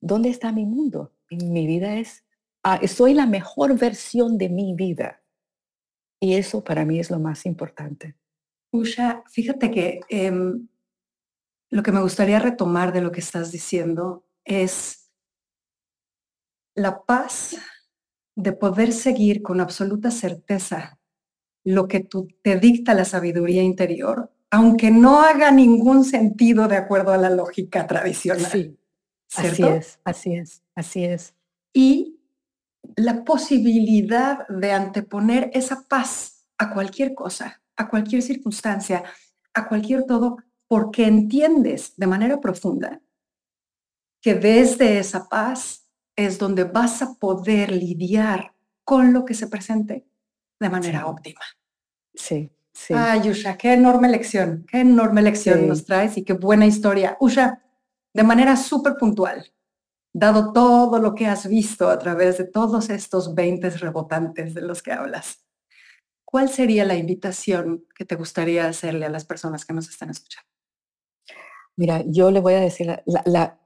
¿Dónde 0.00 0.28
está 0.28 0.52
mi 0.52 0.64
mundo? 0.64 1.12
Mi 1.30 1.66
vida 1.66 1.96
es, 1.96 2.24
ah, 2.62 2.80
soy 2.86 3.14
la 3.14 3.26
mejor 3.26 3.76
versión 3.78 4.38
de 4.38 4.48
mi 4.48 4.74
vida. 4.74 5.22
Y 6.20 6.34
eso 6.34 6.62
para 6.62 6.84
mí 6.84 7.00
es 7.00 7.10
lo 7.10 7.18
más 7.18 7.46
importante. 7.46 8.16
Usha, 8.70 9.24
fíjate 9.28 9.70
que 9.70 10.00
em, 10.08 10.68
lo 11.70 11.82
que 11.82 11.92
me 11.92 12.02
gustaría 12.02 12.38
retomar 12.38 12.92
de 12.92 13.00
lo 13.00 13.10
que 13.10 13.20
estás 13.20 13.50
diciendo 13.50 14.26
es 14.44 14.97
la 16.78 17.02
paz 17.04 17.56
de 18.36 18.52
poder 18.52 18.92
seguir 18.92 19.42
con 19.42 19.60
absoluta 19.60 20.10
certeza 20.10 20.98
lo 21.64 21.88
que 21.88 22.00
tú, 22.00 22.28
te 22.42 22.58
dicta 22.58 22.94
la 22.94 23.04
sabiduría 23.04 23.62
interior, 23.62 24.32
aunque 24.50 24.90
no 24.90 25.20
haga 25.20 25.50
ningún 25.50 26.04
sentido 26.04 26.68
de 26.68 26.76
acuerdo 26.76 27.12
a 27.12 27.18
la 27.18 27.30
lógica 27.30 27.86
tradicional. 27.86 28.50
Sí, 28.50 28.78
así 29.34 29.62
es, 29.64 30.00
así 30.04 30.34
es, 30.34 30.62
así 30.74 31.04
es. 31.04 31.34
Y 31.72 32.20
la 32.96 33.24
posibilidad 33.24 34.46
de 34.48 34.72
anteponer 34.72 35.50
esa 35.52 35.82
paz 35.88 36.46
a 36.58 36.72
cualquier 36.72 37.14
cosa, 37.14 37.60
a 37.76 37.90
cualquier 37.90 38.22
circunstancia, 38.22 39.02
a 39.52 39.68
cualquier 39.68 40.04
todo, 40.04 40.36
porque 40.68 41.06
entiendes 41.06 41.94
de 41.96 42.06
manera 42.06 42.40
profunda 42.40 43.02
que 44.20 44.34
desde 44.34 44.98
esa 44.98 45.28
paz 45.28 45.87
es 46.18 46.36
donde 46.36 46.64
vas 46.64 47.00
a 47.00 47.14
poder 47.14 47.70
lidiar 47.70 48.52
con 48.82 49.12
lo 49.12 49.24
que 49.24 49.34
se 49.34 49.46
presente 49.46 50.04
de 50.58 50.68
manera 50.68 51.06
óptima. 51.06 51.40
Sí, 52.12 52.50
sí. 52.72 52.92
Ay, 52.92 53.30
Usha, 53.30 53.56
qué 53.56 53.74
enorme 53.74 54.08
lección, 54.08 54.66
qué 54.68 54.80
enorme 54.80 55.22
lección 55.22 55.68
nos 55.68 55.84
traes 55.84 56.18
y 56.18 56.24
qué 56.24 56.32
buena 56.32 56.66
historia. 56.66 57.16
Usha, 57.20 57.62
de 58.12 58.24
manera 58.24 58.56
súper 58.56 58.96
puntual, 58.96 59.52
dado 60.12 60.52
todo 60.52 60.98
lo 60.98 61.14
que 61.14 61.26
has 61.26 61.46
visto 61.46 61.88
a 61.88 62.00
través 62.00 62.36
de 62.38 62.46
todos 62.46 62.90
estos 62.90 63.36
20 63.36 63.70
rebotantes 63.70 64.54
de 64.54 64.62
los 64.62 64.82
que 64.82 64.90
hablas, 64.90 65.44
¿cuál 66.24 66.48
sería 66.48 66.84
la 66.84 66.96
invitación 66.96 67.86
que 67.94 68.04
te 68.04 68.16
gustaría 68.16 68.66
hacerle 68.66 69.06
a 69.06 69.10
las 69.10 69.24
personas 69.24 69.64
que 69.64 69.72
nos 69.72 69.88
están 69.88 70.10
escuchando? 70.10 70.48
Mira, 71.76 72.02
yo 72.08 72.32
le 72.32 72.40
voy 72.40 72.54
a 72.54 72.60
decir, 72.60 72.88
la, 73.06 73.60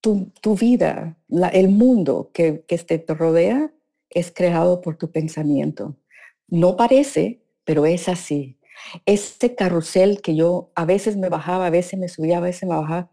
tu, 0.00 0.32
vida, 0.58 1.16
el 1.52 1.68
mundo 1.68 2.30
que, 2.32 2.64
que 2.66 2.78
te 2.78 3.14
rodea 3.14 3.72
es 4.10 4.30
creado 4.30 4.80
por 4.80 4.96
tu 4.96 5.10
pensamiento. 5.10 5.96
No 6.48 6.76
parece, 6.76 7.42
pero 7.64 7.84
es 7.86 8.08
así. 8.08 8.58
Este 9.06 9.54
carrusel 9.54 10.22
que 10.22 10.34
yo 10.36 10.70
a 10.74 10.84
veces 10.84 11.16
me 11.16 11.28
bajaba, 11.28 11.66
a 11.66 11.70
veces 11.70 11.98
me 11.98 12.08
subía, 12.08 12.38
a 12.38 12.40
veces 12.40 12.68
me 12.68 12.76
bajaba, 12.76 13.10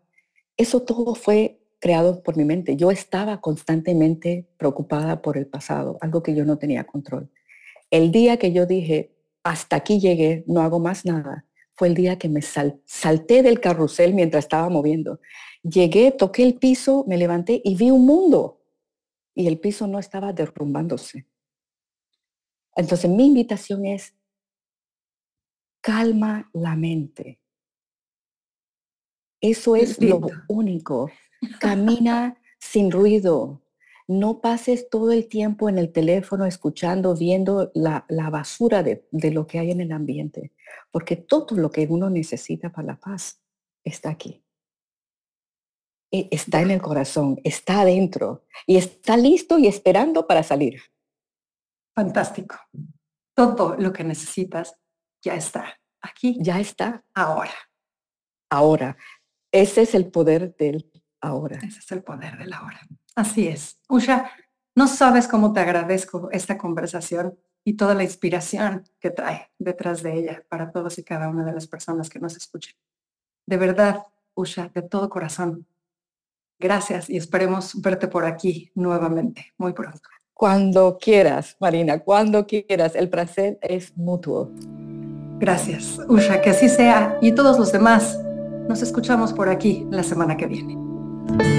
eso 0.58 0.84
todo 0.84 1.16
fue 1.16 1.60
creado 1.80 2.24
por 2.24 2.38
mi 2.38 2.46
mente. 2.46 2.76
Yo 2.76 2.92
estaba 2.92 3.42
constantemente 3.42 4.48
preocupada 4.58 5.22
por 5.22 5.38
el 5.38 5.48
pasado, 5.48 5.98
algo 6.02 6.24
que 6.24 6.36
yo 6.36 6.46
no 6.46 6.58
tenía 6.58 6.86
control. 6.86 7.30
El 7.92 8.12
día 8.12 8.38
que 8.38 8.54
yo 8.54 8.66
dije, 8.66 9.12
hasta 9.44 9.76
aquí 9.76 10.00
llegué, 10.00 10.44
no 10.48 10.62
hago 10.62 10.80
más 10.80 11.06
nada, 11.06 11.46
fue 11.74 11.90
el 11.90 11.94
día 11.94 12.18
que 12.18 12.30
me 12.30 12.42
salté 12.42 13.44
del 13.44 13.60
carrusel 13.60 14.14
mientras 14.14 14.46
estaba 14.46 14.70
moviendo. 14.70 15.20
Llegué, 15.68 16.12
toqué 16.12 16.44
el 16.44 16.56
piso, 16.56 17.06
me 17.08 17.18
levanté 17.18 17.60
y 17.64 17.76
vi 17.76 17.90
un 17.90 18.06
mundo. 18.06 18.62
Y 19.34 19.48
el 19.48 19.60
piso 19.60 19.88
no 19.88 19.98
estaba 19.98 20.32
derrumbándose. 20.32 21.26
Entonces 22.76 23.10
mi 23.10 23.26
invitación 23.26 23.86
es, 23.86 24.14
calma 25.82 26.52
la 26.54 26.76
mente. 26.76 27.40
Eso 29.42 29.76
es 29.76 30.00
lo 30.00 30.22
único. 30.48 31.10
Camina 31.60 32.40
sin 32.60 32.92
ruido. 32.92 33.64
No 34.08 34.42
pases 34.42 34.88
todo 34.88 35.12
el 35.12 35.28
tiempo 35.28 35.68
en 35.68 35.80
el 35.80 35.92
teléfono 35.92 36.46
escuchando, 36.46 37.16
viendo 37.16 37.72
la, 37.74 38.06
basura 38.30 38.84
de, 38.84 39.08
lo 39.32 39.48
que 39.48 39.58
hay 39.58 39.72
en 39.72 39.82
el 39.82 39.92
ambiente, 39.92 40.52
porque 40.92 41.16
todo 41.16 41.56
lo 41.56 41.72
que 41.72 41.88
uno 41.90 42.12
necesita 42.12 42.72
para 42.72 42.86
la 42.90 43.00
paz 43.00 43.42
está 43.84 44.12
aquí. 44.12 44.45
E, 46.12 46.28
está 46.32 46.62
en 46.62 46.72
el 46.72 46.82
corazón, 46.82 47.40
está 47.44 47.82
adentro 47.82 48.44
y 48.66 48.78
está 48.78 49.18
listo 49.18 49.60
y 49.60 49.68
esperando 49.68 50.28
para 50.28 50.44
salir. 50.44 50.82
Fantástico. 51.94 52.56
Todo 53.34 53.76
lo 53.78 53.92
que 53.92 54.04
necesitas 54.04 54.76
ya 55.22 55.36
está 55.36 55.80
aquí. 56.06 56.38
Ya 56.40 56.60
está. 56.60 57.04
Ahora. 57.14 57.56
Ahora. 58.50 58.98
Ese 59.52 59.84
es 59.84 59.96
el 59.96 60.12
poder 60.12 60.56
del 60.58 60.92
ahora. 61.22 61.60
Ese 61.64 61.80
es 61.80 61.92
el 61.92 62.04
poder 62.04 62.38
del 62.38 62.54
ahora. 62.54 62.80
Así 63.16 63.48
es. 63.48 63.80
Usha, 63.88 64.30
no 64.76 64.88
sabes 64.88 65.28
cómo 65.28 65.54
te 65.54 65.62
agradezco 65.62 66.30
esta 66.32 66.58
conversación 66.58 67.40
y 67.64 67.78
toda 67.78 67.96
la 67.96 68.04
inspiración 68.04 68.84
que 69.00 69.12
trae 69.12 69.52
detrás 69.58 70.04
de 70.04 70.14
ella 70.14 70.44
para 70.50 70.72
todos 70.72 70.98
y 70.98 71.04
cada 71.04 71.30
una 71.30 71.46
de 71.46 71.54
las 71.54 71.68
personas 71.68 72.10
que 72.10 72.20
nos 72.20 72.36
escuchan. 72.36 72.76
De 73.48 73.58
verdad, 73.58 74.04
Usha, 74.36 74.70
de 74.74 74.82
todo 74.82 75.10
corazón, 75.10 75.66
gracias 76.60 77.10
y 77.10 77.18
esperemos 77.18 77.82
verte 77.82 78.08
por 78.08 78.26
aquí 78.26 78.72
nuevamente 78.76 79.54
muy 79.58 79.74
pronto. 79.74 80.00
Cuando 80.34 80.98
quieras, 81.00 81.56
Marina, 81.62 82.00
cuando 82.00 82.46
quieras. 82.46 82.94
El 82.96 83.10
placer 83.10 83.58
es 83.62 83.96
mutuo. 83.96 84.52
Gracias, 85.40 85.98
Usha, 86.10 86.42
que 86.42 86.50
así 86.50 86.68
sea. 86.68 87.18
Y 87.22 87.32
todos 87.32 87.58
los 87.58 87.72
demás, 87.72 88.20
nos 88.68 88.82
escuchamos 88.82 89.32
por 89.32 89.48
aquí 89.48 89.88
la 89.92 90.04
semana 90.04 90.36
que 90.36 90.48
viene. 90.48 91.55